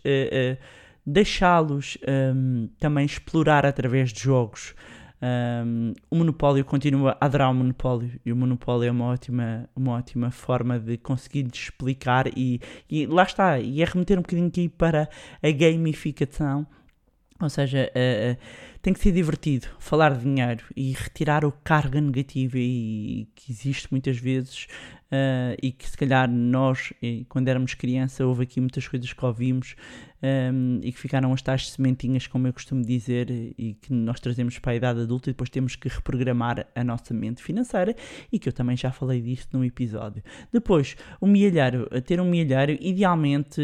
deixá-los 1.09 1.97
um, 2.07 2.69
também 2.79 3.07
explorar 3.07 3.65
através 3.65 4.13
de 4.13 4.21
jogos. 4.21 4.75
Um, 5.21 5.95
o 6.09 6.15
Monopólio 6.15 6.65
continua 6.65 7.17
a 7.21 7.27
adorar 7.27 7.51
o 7.51 7.55
Monopólio 7.55 8.21
e 8.25 8.33
o 8.33 8.37
Monopólio 8.37 8.89
é 8.89 8.91
uma 8.91 9.07
ótima, 9.07 9.69
uma 9.75 9.93
ótima 9.93 10.31
forma 10.31 10.79
de 10.79 10.97
conseguir 10.97 11.49
explicar 11.53 12.29
e, 12.37 12.61
e 12.89 13.05
lá 13.07 13.25
está, 13.25 13.59
e 13.59 13.83
é 13.83 13.85
remeter 13.85 14.17
um 14.17 14.23
bocadinho 14.23 14.47
aqui 14.47 14.69
para 14.69 15.09
a 15.43 15.51
gamificação, 15.51 16.65
ou 17.41 17.49
seja, 17.49 17.91
uh, 17.95 18.33
uh, 18.33 18.37
tem 18.83 18.93
que 18.93 18.99
ser 19.01 19.13
divertido 19.13 19.69
falar 19.79 20.17
de 20.17 20.25
dinheiro 20.25 20.65
e 20.77 20.93
retirar 20.93 21.45
o 21.45 21.53
carga 21.53 22.01
negativa 22.01 22.59
e, 22.59 23.29
que 23.35 23.53
existe 23.53 23.89
muitas 23.91 24.19
vezes 24.19 24.67
uh, 25.13 25.57
e 25.63 25.71
que 25.71 25.89
se 25.89 25.97
calhar 25.97 26.29
nós, 26.29 26.93
quando 27.29 27.49
éramos 27.49 27.75
criança, 27.75 28.27
houve 28.27 28.43
aqui 28.43 28.61
muitas 28.61 28.89
coisas 28.89 29.13
que 29.13 29.25
ouvimos 29.25 29.77
um, 30.23 30.81
e 30.83 30.93
que 30.93 30.99
ficaram 30.99 31.33
as 31.33 31.43
tais 31.43 31.71
sementinhas, 31.71 32.27
como 32.27 32.47
eu 32.47 32.53
costumo 32.53 32.85
dizer, 32.85 33.31
e 33.31 33.75
que 33.81 33.93
nós 33.93 34.21
trazemos 34.21 34.59
para 34.59 34.73
a 34.73 34.75
idade 34.75 35.01
adulta 35.01 35.31
e 35.31 35.33
depois 35.33 35.51
temos 35.51 35.77
que 35.77 35.89
reprogramar 35.89 36.67
a 36.75 36.85
nossa 36.85 37.15
mente 37.15 37.43
financeira 37.43 37.95
e 38.33 38.39
que 38.39 38.49
eu 38.49 38.53
também 38.53 38.77
já 38.77 38.91
falei 38.91 39.21
disto 39.21 39.57
num 39.57 39.65
episódio. 39.65 40.23
Depois, 40.53 40.97
o 41.21 41.27
milheiro, 41.27 41.89
ter 42.05 42.21
um 42.21 42.25
milheiro, 42.25 42.77
idealmente 42.81 43.61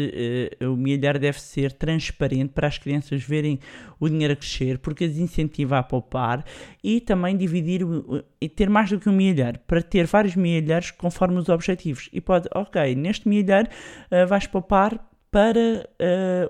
uh, 0.61 0.71
o 0.71 0.77
milheiro 0.77 1.19
deve 1.19 1.39
ser 1.41 1.71
transparente 1.73 2.51
para 2.53 2.67
as 2.67 2.77
crianças 2.77 3.23
verem 3.23 3.59
o 3.99 4.07
dinheiro 4.07 4.33
a 4.33 4.35
crescer, 4.35 4.79
porque 4.79 5.05
as 5.05 5.17
incentiva 5.17 5.77
a 5.77 5.83
poupar 5.83 6.45
e 6.83 7.01
também 7.01 7.35
dividir 7.35 7.81
e 8.39 8.49
ter 8.49 8.69
mais 8.69 8.89
do 8.89 8.99
que 8.99 9.09
um 9.09 9.13
milheiro, 9.13 9.59
para 9.67 9.81
ter 9.81 10.05
vários 10.05 10.35
milheiros 10.35 10.91
conforme 10.91 11.37
os 11.37 11.49
objetivos. 11.49 12.09
E 12.13 12.21
pode, 12.21 12.47
ok, 12.53 12.95
neste 12.95 13.27
milheiro 13.27 13.67
uh, 14.11 14.27
vais 14.27 14.47
poupar 14.47 14.99
para 15.35 15.85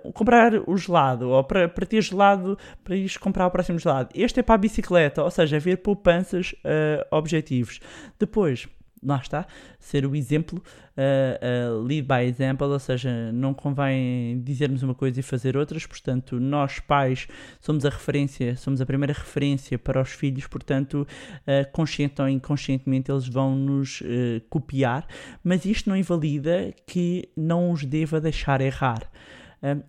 uh, 0.05 0.11
comprar 0.11 0.53
o 0.69 0.77
gelado 0.77 1.31
ou 1.31 1.43
para, 1.43 1.67
para 1.67 1.87
ter 1.87 2.03
gelado 2.03 2.55
para 2.83 2.95
ir 2.95 3.17
comprar 3.17 3.47
o 3.47 3.49
próximo 3.49 3.79
gelado. 3.79 4.09
Este 4.13 4.41
é 4.41 4.43
para 4.43 4.53
a 4.53 4.59
bicicleta, 4.59 5.23
ou 5.23 5.31
seja, 5.31 5.57
ver 5.57 5.77
poupanças 5.77 6.51
uh, 6.51 7.03
objetivos. 7.09 7.79
Depois, 8.19 8.67
lá 9.05 9.17
está, 9.17 9.45
ser 9.79 10.05
o 10.05 10.15
exemplo, 10.15 10.61
uh, 10.97 11.77
uh, 11.77 11.83
lead 11.83 12.07
by 12.07 12.27
example, 12.27 12.67
ou 12.67 12.79
seja, 12.79 13.31
não 13.31 13.53
convém 13.53 14.41
dizermos 14.43 14.83
uma 14.83 14.95
coisa 14.95 15.19
e 15.19 15.23
fazer 15.23 15.55
outras, 15.55 15.85
portanto, 15.85 16.39
nós 16.39 16.79
pais 16.79 17.27
somos 17.59 17.85
a 17.85 17.89
referência, 17.89 18.55
somos 18.55 18.81
a 18.81 18.85
primeira 18.85 19.13
referência 19.13 19.77
para 19.77 20.01
os 20.01 20.11
filhos, 20.11 20.47
portanto, 20.47 21.07
uh, 21.41 21.71
consciente 21.71 22.21
ou 22.21 22.27
inconscientemente 22.27 23.11
eles 23.11 23.27
vão 23.27 23.55
nos 23.55 24.01
copiar, 24.49 25.07
mas 25.43 25.65
isto 25.65 25.89
não 25.89 25.95
invalida 25.95 26.73
que 26.85 27.29
não 27.35 27.71
os 27.71 27.85
deva 27.85 28.19
deixar 28.19 28.61
errar. 28.61 29.09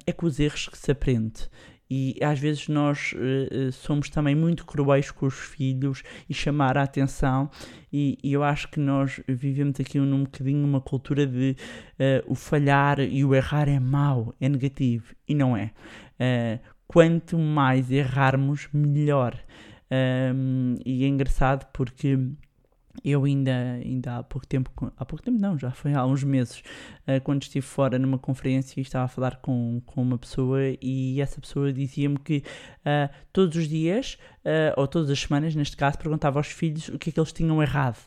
é 0.07 0.13
com 0.13 0.27
os 0.27 0.39
erros 0.39 0.69
que 0.69 0.79
se 0.79 0.91
aprende 0.91 1.49
e 1.89 2.17
às 2.23 2.39
vezes 2.39 2.69
nós 2.69 3.15
uh, 3.15 3.71
somos 3.73 4.11
também 4.11 4.35
muito 4.35 4.67
cruéis 4.67 5.11
com 5.11 5.27
os 5.27 5.35
filhos 5.35 6.03
e 6.29 6.35
chamar 6.35 6.77
a 6.77 6.83
atenção 6.83 7.51
e, 7.93 8.19
e, 8.23 8.33
eu 8.33 8.43
acho 8.43 8.69
que 8.69 8.81
nós 8.81 9.21
vivemos 9.29 9.79
aqui 9.81 9.99
num 9.99 10.25
bocadinho 10.25 10.67
uma 10.67 10.81
cultura 10.81 11.27
de 11.27 11.57
uh, 11.93 12.31
o 12.31 12.35
falhar 12.35 13.01
e 13.01 13.25
o 13.25 13.35
errar 13.35 13.69
é 13.69 13.81
mau, 13.81 14.35
é 14.41 14.49
negativo 14.49 15.15
e 15.27 15.35
não 15.35 15.57
é. 15.57 15.71
Uh, 16.21 16.61
quanto 16.87 17.39
mais 17.39 17.91
errarmos, 17.91 18.69
melhor. 18.73 19.39
Um, 19.91 20.75
e 20.85 21.05
é 21.05 21.07
engraçado 21.07 21.67
porque 21.73 22.19
eu 23.05 23.25
ainda, 23.25 23.53
ainda 23.83 24.19
há 24.19 24.23
pouco 24.23 24.47
tempo, 24.47 24.71
há 24.97 25.05
pouco 25.05 25.25
tempo 25.25 25.39
não, 25.39 25.59
já 25.59 25.71
foi 25.71 25.95
há 25.95 26.05
uns 26.05 26.23
meses, 26.25 26.63
uh, 27.07 27.21
quando 27.23 27.43
estive 27.43 27.67
fora 27.67 27.99
numa 27.99 28.19
conferência 28.19 28.81
e 28.81 28.83
estava 28.83 29.05
a 29.05 29.09
falar 29.09 29.37
com, 29.37 29.81
com 29.87 30.03
uma 30.03 30.19
pessoa 30.19 30.61
e 30.81 31.21
essa 31.21 31.41
pessoa 31.41 31.73
dizia-me 31.73 32.19
que 32.19 32.43
uh, 32.81 33.13
todos 33.33 33.57
os 33.57 33.69
dias, 33.69 34.19
uh, 34.45 34.79
ou 34.79 34.87
todas 34.87 35.11
as 35.11 35.21
semanas, 35.21 35.55
neste 35.55 35.77
caso, 35.77 35.99
perguntava 35.99 36.39
aos 36.39 36.49
filhos 36.49 36.89
o 36.89 36.99
que 36.99 37.11
é 37.11 37.13
que 37.13 37.21
eles 37.21 37.33
tinham 37.33 37.63
errado. 37.63 37.99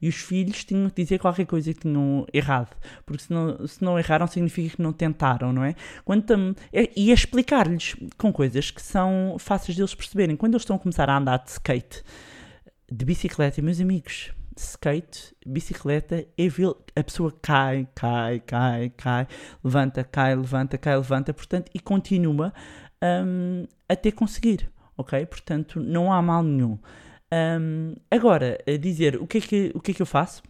E 0.00 0.08
os 0.08 0.16
filhos 0.16 0.64
tinham 0.64 0.88
que 0.90 1.02
dizer 1.02 1.18
qualquer 1.18 1.46
coisa 1.46 1.72
que 1.72 1.80
tinham 1.80 2.26
errado, 2.32 2.76
porque 3.04 3.22
se 3.22 3.32
não, 3.32 3.66
se 3.66 3.82
não 3.82 3.98
erraram 3.98 4.26
significa 4.26 4.76
que 4.76 4.82
não 4.82 4.92
tentaram, 4.92 5.52
não 5.52 5.64
é? 5.64 5.74
Quando 6.04 6.54
é, 6.72 6.90
e 6.96 7.10
a 7.10 7.14
explicar-lhes 7.14 7.96
com 8.16 8.32
coisas 8.32 8.70
que 8.70 8.82
são 8.82 9.36
fáceis 9.38 9.76
deles 9.76 9.94
perceberem. 9.94 10.36
Quando 10.36 10.54
eles 10.54 10.62
estão 10.62 10.76
a 10.76 10.78
começar 10.78 11.08
a 11.08 11.16
andar 11.16 11.38
de 11.38 11.50
skate, 11.50 12.02
de 12.90 13.04
bicicleta, 13.04 13.62
meus 13.62 13.80
amigos, 13.80 14.32
skate, 14.58 15.34
bicicleta, 15.46 16.16
é 16.16 16.48
a 16.96 17.04
pessoa 17.04 17.32
cai, 17.42 17.88
cai, 17.94 18.40
cai, 18.40 18.90
cai, 18.90 19.26
levanta, 19.62 20.04
cai, 20.04 20.34
levanta, 20.34 20.76
cai, 20.76 20.96
levanta, 20.96 21.32
portanto, 21.32 21.70
e 21.74 21.80
continua 21.80 22.52
um, 23.02 23.64
até 23.88 24.10
conseguir, 24.10 24.70
ok? 24.96 25.24
Portanto, 25.26 25.80
não 25.80 26.12
há 26.12 26.20
mal 26.20 26.42
nenhum. 26.42 26.78
Um, 27.32 27.94
agora, 28.10 28.58
dizer 28.80 29.16
o 29.16 29.26
que, 29.26 29.38
é 29.38 29.40
que, 29.40 29.72
o 29.74 29.80
que 29.80 29.92
é 29.92 29.94
que 29.94 30.02
eu 30.02 30.06
faço? 30.06 30.42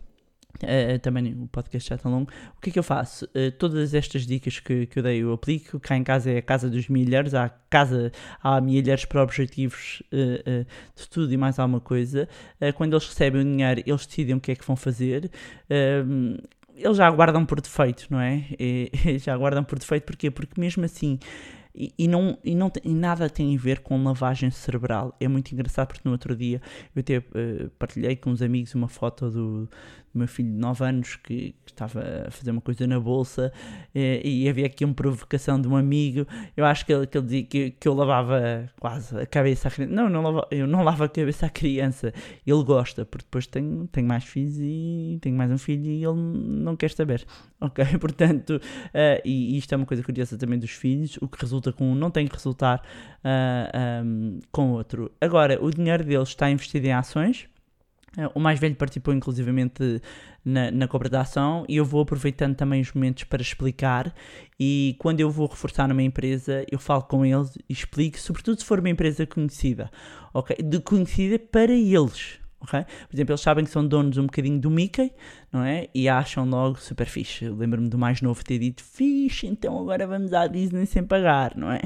Uh, 0.65 0.99
também 0.99 1.35
o 1.35 1.47
podcast 1.49 1.89
já 1.89 1.97
está 1.97 2.09
longo. 2.09 2.31
O 2.57 2.61
que 2.61 2.71
é 2.71 2.73
que 2.73 2.79
eu 2.79 2.83
faço? 2.83 3.27
Uh, 3.27 3.53
todas 3.59 3.95
estas 3.95 4.27
dicas 4.27 4.59
que, 4.61 4.87
que 4.87 4.99
eu 4.99 5.03
dei 5.03 5.23
eu 5.23 5.33
aplico. 5.33 5.79
Cá 5.81 5.97
em 5.97 6.05
casa 6.05 6.31
é 6.31 6.39
a 6.39 6.43
casa 6.43 6.69
dos 6.69 6.89
milhares, 6.89 7.35
há 7.35 7.49
casa, 7.49 8.13
há 8.43 8.61
milhares 8.61 9.05
para 9.05 9.23
objetivos 9.23 10.03
uh, 10.13 10.67
de 10.97 11.09
tudo 11.09 11.33
e 11.33 11.37
mais 11.37 11.59
alguma 11.59 11.81
coisa. 11.81 12.29
quando 12.77 12.95
eles 12.95 13.07
recebem 13.07 13.41
o 13.41 13.45
dinheiro, 13.45 13.83
eles 13.87 14.07
decidem 14.07 14.35
o 14.35 14.41
que 14.41 14.53
é 14.53 14.57
que 14.57 14.65
vão 14.65 14.77
fazer. 14.77 15.31
eles 16.75 16.97
já 16.97 17.07
aguardam 17.07 17.45
por 17.45 17.61
defeito, 17.61 18.07
não 18.11 18.21
é? 18.21 18.45
E, 18.59 19.19
já 19.19 19.35
aguardam 19.35 19.65
por 19.65 19.79
defeito, 19.79 20.05
porquê? 20.05 20.31
Porque 20.31 20.61
mesmo 20.61 20.85
assim 20.85 21.19
e, 21.79 21.95
e, 21.97 22.09
não, 22.09 22.37
e, 22.43 22.57
não 22.57 22.73
e 22.83 22.93
nada 22.93 23.31
tem 23.31 23.55
a 23.55 23.59
ver 23.59 23.79
com 23.79 24.03
lavagem 24.03 24.51
cerebral. 24.51 25.15
É 25.21 25.29
muito 25.29 25.53
engraçado 25.53 25.87
porque 25.87 26.03
no 26.05 26.11
outro 26.11 26.35
dia 26.35 26.61
eu 26.95 27.01
até 27.01 27.19
uh, 27.19 27.71
partilhei 27.79 28.17
com 28.17 28.31
uns 28.31 28.43
amigos 28.43 28.75
uma 28.75 28.89
foto 28.89 29.31
do, 29.31 29.71
meu 30.19 30.29
filho 30.29 30.51
de 30.51 30.57
9 30.57 30.85
anos 30.85 31.17
que, 31.17 31.55
que, 31.65 31.71
estava 31.71 32.01
a 32.27 32.31
fazer 32.31 32.51
uma 32.51 32.61
coisa 32.61 32.87
na 32.87 32.99
bolsa 32.99 33.53
uh, 33.95 33.99
e 34.25 34.49
havia 34.49 34.67
aqui 34.67 34.85
uma 34.85 34.95
provocação 34.95 35.61
de 35.61 35.69
um 35.69 35.77
amigo. 35.77 36.27
Eu 36.57 36.65
acho 36.65 36.85
que 36.85 36.93
ele, 36.93 37.07
que 37.07 37.17
ele 37.17 37.25
dizia 37.25 37.43
que, 37.45 37.71
que 37.73 37.89
eu 37.89 37.95
lavava 37.95 38.69
quase 38.81 39.19
a 39.19 39.27
cabeça 39.27 39.69
à 39.69 39.71
criança. 39.71 39.95
Não, 39.95 40.09
não 40.09 40.23
lavo, 40.23 40.47
eu 40.51 40.67
não 40.67 40.83
lavo 40.83 41.05
a 41.05 41.09
cabeça 41.09 41.47
à 41.47 41.51
criança. 41.51 42.13
Ele 42.47 42.65
gosta, 42.65 43.05
porque 43.05 43.25
depois 43.25 43.47
tenho, 43.47 43.87
tenho 43.89 44.07
mais 44.07 44.25
filhos 44.25 44.59
e 44.59 45.19
tenho 45.21 45.37
mais 45.37 45.51
um 45.51 45.59
filho 45.59 45.87
e 45.87 46.05
ele 46.05 46.17
não 46.17 46.77
quer 46.77 46.91
saber. 46.91 47.25
Ok? 47.61 47.85
Portanto, 47.99 48.51
uh, 48.51 49.21
e, 49.25 49.55
e 49.55 49.59
isto 49.59 49.73
é 49.73 49.77
uma 49.77 49.85
coisa 49.85 50.01
curiosa 50.01 50.39
também 50.39 50.61
dos 50.61 50.71
filhos, 50.71 51.19
o 51.21 51.27
que 51.27 51.41
resulta 51.41 51.73
com 51.73 51.91
um 51.91 51.95
não 51.95 52.09
tem 52.09 52.25
que 52.29 52.35
resultar 52.35 52.79
uh, 52.79 53.69
ah, 53.73 54.03
um, 54.05 54.39
com 54.53 54.71
outro. 54.71 55.11
Agora, 55.21 55.59
o 55.61 55.71
dinheiro 55.71 56.05
deles 56.05 56.29
está 56.29 56.49
investido 56.51 56.87
em 56.87 56.93
ações. 56.93 57.49
Uh, 58.19 58.29
o 58.35 58.41
mais 58.41 58.59
velho 58.59 58.75
participou 58.75 59.15
inclusivamente 59.15 60.03
na, 60.45 60.73
na 60.73 60.89
compra 60.89 61.09
da 61.09 61.21
ação 61.21 61.65
e 61.69 61.77
eu 61.77 61.85
vou 61.85 62.01
aproveitando 62.01 62.57
também 62.57 62.81
os 62.81 62.93
momentos 62.93 63.23
para 63.23 63.41
explicar 63.41 64.13
e 64.59 64.97
quando 64.99 65.21
eu 65.21 65.31
vou 65.31 65.47
reforçar 65.47 65.87
numa 65.87 66.03
empresa 66.03 66.67
eu 66.69 66.81
falo 66.81 67.03
com 67.03 67.25
eles 67.25 67.57
e 67.69 67.73
explico, 67.73 68.19
sobretudo 68.19 68.59
se 68.59 68.65
for 68.65 68.81
uma 68.81 68.91
empresa 68.91 69.25
conhecida, 69.25 69.89
ok? 70.35 70.57
De 70.57 70.81
conhecida 70.81 71.39
para 71.39 71.73
eles, 71.73 72.41
Okay? 72.61 72.85
Por 72.85 73.15
exemplo, 73.15 73.33
eles 73.33 73.41
sabem 73.41 73.65
que 73.65 73.71
são 73.71 73.87
donos 73.87 74.19
um 74.19 74.25
bocadinho 74.25 74.59
do 74.59 74.69
Mickey, 74.69 75.13
não 75.53 75.65
é? 75.65 75.89
E 75.95 76.09
acham 76.09 76.49
logo 76.49 76.79
super 76.79 77.07
fixe. 77.07 77.49
Lembro-me 77.49 77.89
do 77.89 77.99
mais 77.99 78.21
novo 78.21 78.45
ter 78.45 78.59
dito 78.59 78.83
fixe, 78.83 79.47
então 79.47 79.79
agora 79.79 80.07
vamos 80.07 80.33
à 80.33 80.47
Disney 80.47 80.87
sem 80.87 81.05
pagar, 81.05 81.57
não 81.57 81.73
é? 81.73 81.81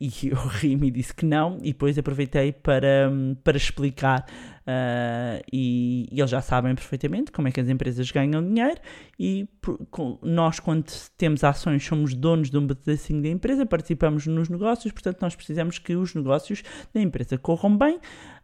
E 0.00 0.10
eu 0.28 0.36
ri-me 0.36 0.88
e 0.88 0.90
disse 0.90 1.14
que 1.14 1.24
não, 1.24 1.58
e 1.62 1.72
depois 1.72 1.96
aproveitei 1.98 2.52
para, 2.52 3.10
para 3.44 3.56
explicar. 3.56 4.26
Uh, 4.66 5.38
e, 5.52 6.08
e, 6.10 6.18
eles 6.18 6.28
já 6.28 6.40
sabem 6.40 6.74
perfeitamente 6.74 7.30
como 7.30 7.46
é 7.46 7.52
que 7.52 7.60
as 7.60 7.68
empresas 7.68 8.10
ganham 8.10 8.42
dinheiro 8.42 8.80
e 9.16 9.48
por, 9.60 9.78
com, 9.92 10.18
nós 10.20 10.58
quando 10.58 10.86
temos 11.16 11.44
ações 11.44 11.84
somos 11.84 12.14
donos 12.14 12.50
de 12.50 12.58
um 12.58 12.66
pedacinho 12.66 13.22
da 13.22 13.28
empresa, 13.28 13.64
participamos 13.64 14.26
nos 14.26 14.48
negócios, 14.48 14.92
portanto 14.92 15.22
nós 15.22 15.36
precisamos 15.36 15.78
que 15.78 15.94
os 15.94 16.16
negócios 16.16 16.64
da 16.92 17.00
empresa 17.00 17.38
corram 17.38 17.78
bem 17.78 18.00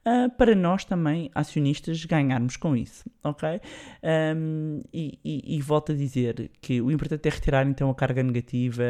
uh, 0.07 0.31
para 0.37 0.55
nós 0.55 0.85
também, 0.85 1.29
acionistas, 1.35 2.05
ganharmos 2.05 2.57
com 2.57 2.77
isso, 2.77 3.11
ok? 3.25 3.61
Um, 4.37 4.52
e, 4.93 5.19
e, 5.25 5.57
e 5.57 5.61
volto 5.61 5.93
a 5.93 5.95
dizer 5.95 6.51
que 6.61 6.81
o 6.81 6.91
importante 6.91 7.27
é 7.29 7.31
retirar 7.31 7.67
então 7.67 7.91
a 7.91 7.95
carga 7.95 8.23
negativa. 8.23 8.83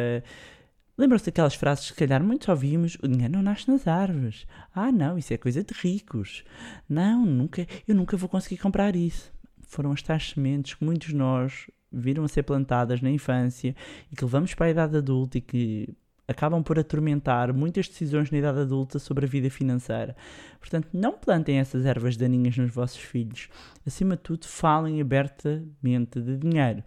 Lembram-se 0.97 1.27
daquelas 1.27 1.55
frases 1.55 1.85
que, 1.87 1.95
se 1.95 1.99
calhar, 1.99 2.23
muitos 2.23 2.49
ouvimos: 2.49 2.97
o 3.03 3.09
dinheiro 3.09 3.33
não 3.33 3.43
nasce 3.43 3.71
nas 3.71 3.87
árvores. 3.87 4.47
Ah, 4.75 4.93
não, 4.93 5.17
isso 5.19 5.33
é 5.33 5.37
coisa 5.37 5.63
de 5.65 5.75
ricos. 5.75 6.45
Não, 6.89 7.25
nunca, 7.25 7.67
eu 7.87 7.95
nunca 7.95 8.17
vou 8.17 8.29
conseguir 8.29 8.59
comprar 8.59 8.95
isso. 8.95 9.33
Foram 9.61 9.93
as 9.93 10.03
tais 10.03 10.31
sementes 10.31 10.75
que 10.75 10.85
muitos 10.85 11.09
de 11.09 11.15
nós 11.15 11.67
viram 11.91 12.25
a 12.25 12.29
ser 12.29 12.43
plantadas 12.43 13.01
na 13.01 13.11
infância 13.11 13.77
e 14.11 14.17
que 14.17 14.25
levamos 14.25 14.55
para 14.55 14.67
a 14.67 14.71
idade 14.71 14.97
adulta 14.97 15.39
e 15.39 15.41
que 15.41 15.95
acabam 16.33 16.63
por 16.63 16.79
atormentar 16.79 17.53
muitas 17.55 17.89
decisões 17.89 18.31
na 18.31 18.39
idade 18.39 18.61
adulta 18.61 18.99
sobre 18.99 19.25
a 19.25 19.29
vida 19.29 19.49
financeira. 19.49 20.17
Portanto, 20.59 20.89
não 20.93 21.13
plantem 21.13 21.59
essas 21.59 21.87
ervas 21.87 22.17
daninhas 22.17 22.57
nos 22.57 22.73
vossos 22.73 22.99
filhos. 22.99 23.49
Acima 23.87 24.17
de 24.17 24.23
tudo, 24.23 24.47
falem 24.47 25.01
abertamente 25.01 26.21
de 26.21 26.37
dinheiro. 26.37 26.83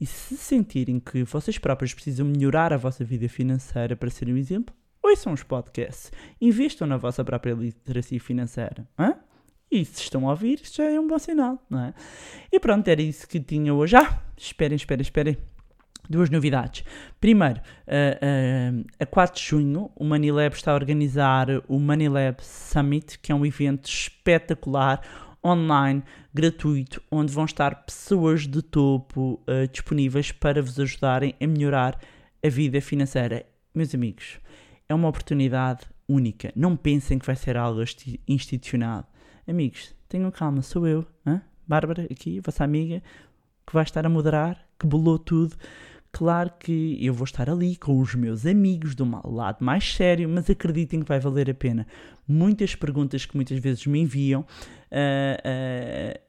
E 0.00 0.06
se 0.06 0.36
sentirem 0.36 1.00
que 1.00 1.24
vocês 1.24 1.58
próprios 1.58 1.94
precisam 1.94 2.26
melhorar 2.26 2.72
a 2.72 2.76
vossa 2.76 3.04
vida 3.04 3.28
financeira 3.28 3.96
para 3.96 4.10
serem 4.10 4.34
um 4.34 4.38
exemplo, 4.38 4.74
ouçam 5.02 5.32
os 5.32 5.42
podcasts. 5.42 6.12
Investam 6.40 6.86
na 6.86 6.96
vossa 6.96 7.24
própria 7.24 7.54
literacia 7.54 8.20
financeira. 8.20 8.86
Hã? 8.98 9.14
E 9.70 9.84
se 9.84 10.02
estão 10.02 10.26
a 10.26 10.30
ouvir, 10.30 10.60
já 10.64 10.84
é 10.84 10.98
um 10.98 11.06
bom 11.06 11.18
sinal, 11.18 11.62
não 11.68 11.80
é? 11.80 11.94
E 12.50 12.58
pronto, 12.58 12.88
era 12.88 13.02
isso 13.02 13.28
que 13.28 13.38
tinha 13.38 13.74
hoje. 13.74 13.96
Ah, 13.96 14.22
esperem, 14.36 14.76
esperem, 14.76 15.02
esperem 15.02 15.38
duas 16.08 16.30
novidades. 16.30 16.84
Primeiro, 17.20 17.60
uh, 17.60 18.80
uh, 18.80 18.86
a 18.98 19.06
4 19.06 19.40
de 19.40 19.48
junho, 19.48 19.90
o 19.94 20.04
Manilab 20.04 20.54
está 20.54 20.72
a 20.72 20.74
organizar 20.74 21.48
o 21.68 21.78
Manilab 21.78 22.42
Summit, 22.42 23.18
que 23.18 23.32
é 23.32 23.34
um 23.34 23.44
evento 23.44 23.86
espetacular, 23.86 25.02
online, 25.44 26.02
gratuito, 26.32 27.02
onde 27.10 27.32
vão 27.32 27.44
estar 27.44 27.84
pessoas 27.84 28.46
de 28.46 28.62
topo 28.62 29.40
uh, 29.48 29.68
disponíveis 29.70 30.32
para 30.32 30.62
vos 30.62 30.78
ajudarem 30.78 31.34
a 31.40 31.46
melhorar 31.46 31.98
a 32.44 32.48
vida 32.48 32.80
financeira. 32.80 33.44
Meus 33.74 33.94
amigos, 33.94 34.38
é 34.88 34.94
uma 34.94 35.08
oportunidade 35.08 35.86
única. 36.08 36.52
Não 36.56 36.76
pensem 36.76 37.18
que 37.18 37.26
vai 37.26 37.36
ser 37.36 37.56
algo 37.56 37.82
institucional. 38.26 39.08
Amigos, 39.46 39.94
tenham 40.08 40.30
calma, 40.30 40.62
sou 40.62 40.86
eu, 40.86 41.06
hein? 41.26 41.40
Bárbara, 41.66 42.06
aqui, 42.10 42.40
vossa 42.40 42.64
amiga, 42.64 43.02
que 43.66 43.74
vai 43.74 43.82
estar 43.82 44.06
a 44.06 44.08
moderar, 44.08 44.58
que 44.78 44.86
bolou 44.86 45.18
tudo. 45.18 45.54
Claro 46.10 46.52
que 46.58 46.96
eu 47.00 47.12
vou 47.12 47.24
estar 47.24 47.50
ali 47.50 47.76
com 47.76 48.00
os 48.00 48.14
meus 48.14 48.46
amigos 48.46 48.94
do 48.94 49.04
lado 49.28 49.64
mais 49.64 49.94
sério, 49.94 50.28
mas 50.28 50.48
acreditem 50.48 51.00
que 51.00 51.08
vai 51.08 51.20
valer 51.20 51.50
a 51.50 51.54
pena. 51.54 51.86
Muitas 52.26 52.74
perguntas 52.74 53.26
que 53.26 53.36
muitas 53.36 53.58
vezes 53.58 53.86
me 53.86 54.00
enviam. 54.00 54.40
Uh, 54.90 56.14
uh, 56.14 56.28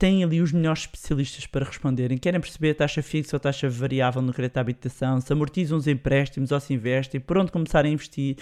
têm 0.00 0.24
ali 0.24 0.40
os 0.40 0.50
melhores 0.50 0.80
especialistas 0.80 1.46
para 1.46 1.64
responderem. 1.64 2.16
Querem 2.16 2.40
perceber 2.40 2.70
a 2.70 2.74
taxa 2.74 3.02
fixa 3.02 3.36
ou 3.36 3.40
taxa 3.40 3.68
variável 3.68 4.22
no 4.22 4.32
crédito 4.32 4.56
à 4.56 4.60
habitação, 4.62 5.20
se 5.20 5.30
amortizam 5.30 5.76
os 5.76 5.86
empréstimos 5.86 6.50
ou 6.50 6.58
se 6.58 6.72
investem, 6.72 7.20
por 7.20 7.36
onde 7.36 7.52
começar 7.52 7.84
a 7.84 7.88
investir. 7.88 8.36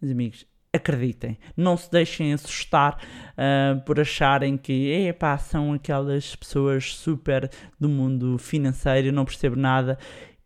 Meus 0.00 0.10
amigos, 0.10 0.46
acreditem, 0.74 1.38
não 1.56 1.76
se 1.76 1.90
deixem 1.90 2.32
assustar 2.32 2.98
uh, 3.32 3.80
por 3.82 4.00
acharem 4.00 4.56
que 4.56 4.90
epá, 5.06 5.38
são 5.38 5.72
aquelas 5.72 6.34
pessoas 6.34 6.96
super 6.96 7.48
do 7.78 7.88
mundo 7.88 8.36
financeiro, 8.38 9.12
não 9.12 9.24
percebo 9.24 9.54
nada. 9.54 9.96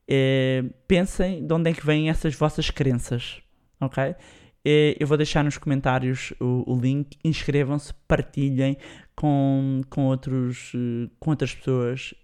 Uh, 0.04 0.72
pensem 0.86 1.46
de 1.46 1.52
onde 1.52 1.70
é 1.70 1.74
que 1.74 1.84
vêm 1.84 2.10
essas 2.10 2.34
vossas 2.34 2.70
crenças, 2.70 3.40
ok? 3.80 4.10
Uh, 4.10 4.94
eu 5.00 5.06
vou 5.06 5.16
deixar 5.16 5.42
nos 5.42 5.56
comentários 5.56 6.34
o, 6.38 6.74
o 6.74 6.78
link, 6.78 7.16
inscrevam-se, 7.24 7.94
partilhem 8.06 8.76
com, 9.16 9.80
com, 9.88 10.06
outros, 10.06 10.72
eh, 10.74 11.10
com 11.18 11.30
outras 11.30 11.52
pessoas, 11.52 12.14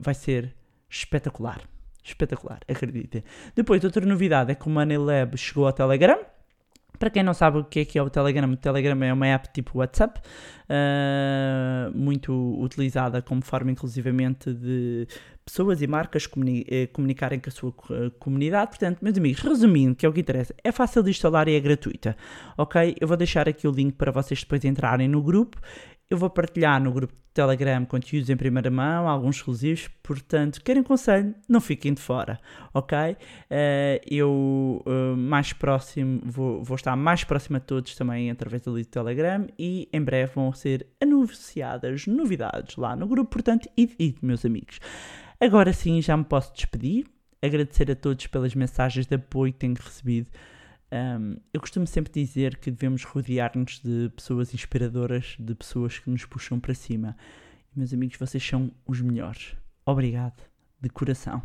vai 0.00 0.14
ser 0.14 0.54
espetacular. 0.88 1.60
Espetacular, 2.02 2.60
acreditem. 2.66 3.22
Depois, 3.54 3.84
outra 3.84 4.06
novidade 4.06 4.50
é 4.50 4.54
que 4.54 4.66
o 4.66 4.70
Money 4.70 4.96
Lab 4.96 5.36
chegou 5.36 5.66
ao 5.66 5.72
Telegram 5.74 6.18
para 6.98 7.10
quem 7.10 7.22
não 7.22 7.34
sabe 7.34 7.58
o 7.58 7.64
que 7.64 7.80
é 7.80 7.84
que 7.84 7.98
é 7.98 8.02
o 8.02 8.10
Telegram, 8.10 8.50
o 8.50 8.56
Telegram 8.56 9.02
é 9.04 9.12
uma 9.12 9.26
app 9.26 9.48
tipo 9.52 9.78
WhatsApp, 9.78 10.20
uh, 10.68 11.96
muito 11.96 12.32
utilizada 12.60 13.22
como 13.22 13.42
forma 13.42 13.70
inclusivamente 13.70 14.52
de 14.52 15.06
pessoas 15.44 15.80
e 15.80 15.86
marcas 15.86 16.26
comuni 16.26 16.66
eh, 16.68 16.86
comunicarem 16.88 17.40
com 17.40 17.48
a 17.48 17.52
sua 17.52 17.70
uh, 17.70 18.10
comunidade. 18.18 18.70
Portanto, 18.70 18.98
meus 19.00 19.16
amigos, 19.16 19.40
resumindo, 19.40 19.94
que 19.94 20.04
é 20.04 20.08
o 20.08 20.12
que 20.12 20.20
interessa, 20.20 20.54
é 20.62 20.70
fácil 20.70 21.02
de 21.02 21.10
instalar 21.10 21.48
e 21.48 21.54
é 21.54 21.60
gratuita. 21.60 22.16
Ok? 22.56 22.96
Eu 23.00 23.08
vou 23.08 23.16
deixar 23.16 23.48
aqui 23.48 23.66
o 23.66 23.70
link 23.70 23.94
para 23.94 24.12
vocês 24.12 24.40
depois 24.40 24.64
entrarem 24.64 25.08
no 25.08 25.22
grupo 25.22 25.58
eu 26.10 26.16
vou 26.16 26.30
partilhar 26.30 26.82
no 26.82 26.90
grupo 26.90 27.12
de 27.12 27.20
Telegram 27.34 27.84
conteúdos 27.84 28.30
em 28.30 28.36
primeira 28.36 28.70
mão, 28.70 29.06
alguns 29.06 29.36
exclusivos, 29.36 29.88
portanto, 30.02 30.62
querem 30.62 30.82
conselho, 30.82 31.34
não 31.48 31.60
fiquem 31.60 31.92
de 31.92 32.00
fora, 32.00 32.40
ok? 32.72 33.12
Uh, 33.12 33.16
eu 34.10 34.82
uh, 34.86 35.16
mais 35.16 35.52
próximo, 35.52 36.20
vou, 36.24 36.64
vou, 36.64 36.76
estar 36.76 36.96
mais 36.96 37.24
próximo 37.24 37.58
a 37.58 37.60
todos 37.60 37.94
também 37.94 38.30
através 38.30 38.62
do 38.62 38.84
Telegram 38.84 39.46
e 39.58 39.88
em 39.92 40.00
breve 40.00 40.32
vão 40.34 40.52
ser 40.52 40.86
anunciadas 41.00 42.06
novidades 42.06 42.76
lá 42.76 42.96
no 42.96 43.06
grupo, 43.06 43.30
portanto, 43.30 43.68
id, 43.76 43.92
id, 43.98 44.16
meus 44.22 44.44
amigos. 44.44 44.80
Agora 45.38 45.72
sim, 45.72 46.00
já 46.00 46.16
me 46.16 46.24
posso 46.24 46.52
despedir, 46.54 47.06
agradecer 47.42 47.90
a 47.90 47.94
todos 47.94 48.26
pelas 48.26 48.54
mensagens 48.54 49.06
de 49.06 49.14
apoio 49.14 49.52
que 49.52 49.58
tenho 49.58 49.74
recebido 49.74 50.28
um, 50.90 51.36
eu 51.52 51.60
costumo 51.60 51.86
sempre 51.86 52.12
dizer 52.12 52.56
que 52.56 52.70
devemos 52.70 53.04
rodear-nos 53.04 53.80
de 53.80 54.10
pessoas 54.16 54.54
inspiradoras, 54.54 55.36
de 55.38 55.54
pessoas 55.54 55.98
que 55.98 56.08
nos 56.08 56.24
puxam 56.24 56.58
para 56.58 56.74
cima. 56.74 57.16
Meus 57.76 57.92
amigos, 57.92 58.16
vocês 58.18 58.42
são 58.42 58.72
os 58.86 59.00
melhores. 59.00 59.54
Obrigado, 59.84 60.42
de 60.80 60.88
coração. 60.88 61.42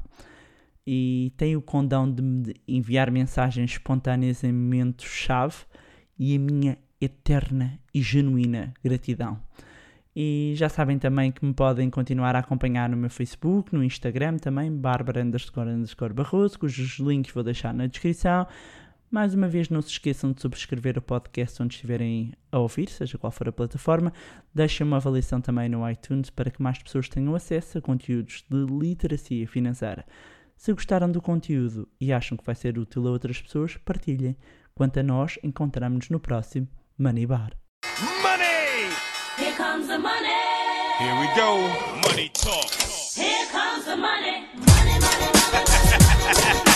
E 0.86 1.34
tenho 1.38 1.60
o 1.60 1.62
condão 1.62 2.12
de 2.12 2.21
me 2.21 2.56
enviar 2.67 3.12
mensagens 3.12 3.71
espontâneas 3.71 4.43
em 4.43 4.51
momentos-chave 4.51 5.58
e 6.17 6.36
a 6.36 6.39
minha 6.39 6.77
eterna 6.99 7.79
e 7.93 8.01
genuína 8.01 8.73
gratidão. 8.84 9.39
E 10.15 10.53
já 10.56 10.69
sabem 10.69 10.99
também 10.99 11.32
que 11.32 11.43
me 11.43 11.53
podem 11.53 11.89
continuar 11.89 12.36
a 12.36 12.39
acompanhar 12.39 12.88
no 12.88 12.95
meu 12.95 13.10
Facebook, 13.10 13.73
no 13.73 13.84
Instagram 13.84 14.38
também, 14.38 14.71
Bárbara 14.71 15.23
underscore 15.23 15.69
underscore 15.69 16.13
Barroso, 16.13 16.60
cujos 16.60 16.99
links 16.99 17.34
vou 17.34 17.43
deixar 17.43 17.73
na 17.73 17.88
descrição. 17.88 18.45
Mais 19.13 19.36
uma 19.36 19.47
vez, 19.47 19.69
não 19.69 19.80
se 19.80 19.89
esqueçam 19.89 20.32
de 20.32 20.41
subscrever 20.41 20.97
o 20.97 21.02
podcast 21.02 21.62
onde 21.62 21.76
estiverem 21.76 22.34
a 22.52 22.58
ouvir, 22.58 22.89
seja 22.89 23.15
qual 23.15 23.30
for 23.30 23.47
a 23.47 23.52
plataforma. 23.52 24.12
Deixem 24.56 24.88
uma 24.88 24.97
avaliação 24.97 25.39
também 25.39 25.69
no 25.69 25.88
iTunes 25.88 26.32
para 26.32 26.49
que 26.49 26.60
mais 26.60 26.82
pessoas 26.82 27.08
tenham 27.08 27.36
acesso 27.36 27.78
a 27.78 27.82
conteúdos 27.82 28.43
de 28.49 28.65
literacia 28.65 29.47
financeira. 29.47 30.04
Se 30.58 30.73
gostaram 30.73 31.12
do 31.12 31.21
conteúdo 31.21 31.88
e 32.02 32.12
acham 32.12 32.36
que 32.36 32.43
vai 32.43 32.56
ser 32.56 32.80
útil 32.80 33.08
a 33.08 33.12
outras 33.12 33.39
pessoas, 33.39 33.78
partilhem. 33.78 34.36
Quanto 34.73 34.99
a 34.99 35.04
nós, 35.04 35.38
encontramos-nos 35.43 36.10
no 36.10 36.19
próximo 36.19 36.67
Money 36.97 37.28
Bar. 37.28 37.52
Money! 38.23 38.89
Here 39.38 39.56
comes 39.56 39.86
the 39.89 39.99
money. 39.99 40.26
Here 40.99 41.19
we 41.19 41.28
go. 41.36 41.60
Money 42.10 42.30
talk. 42.30 42.65
Here 43.15 43.45
comes 43.52 43.86
the 43.86 43.95
money. 43.95 44.47
Money, 44.56 44.99
money, 44.99 45.30
money, 45.52 46.63
money. 46.65 46.72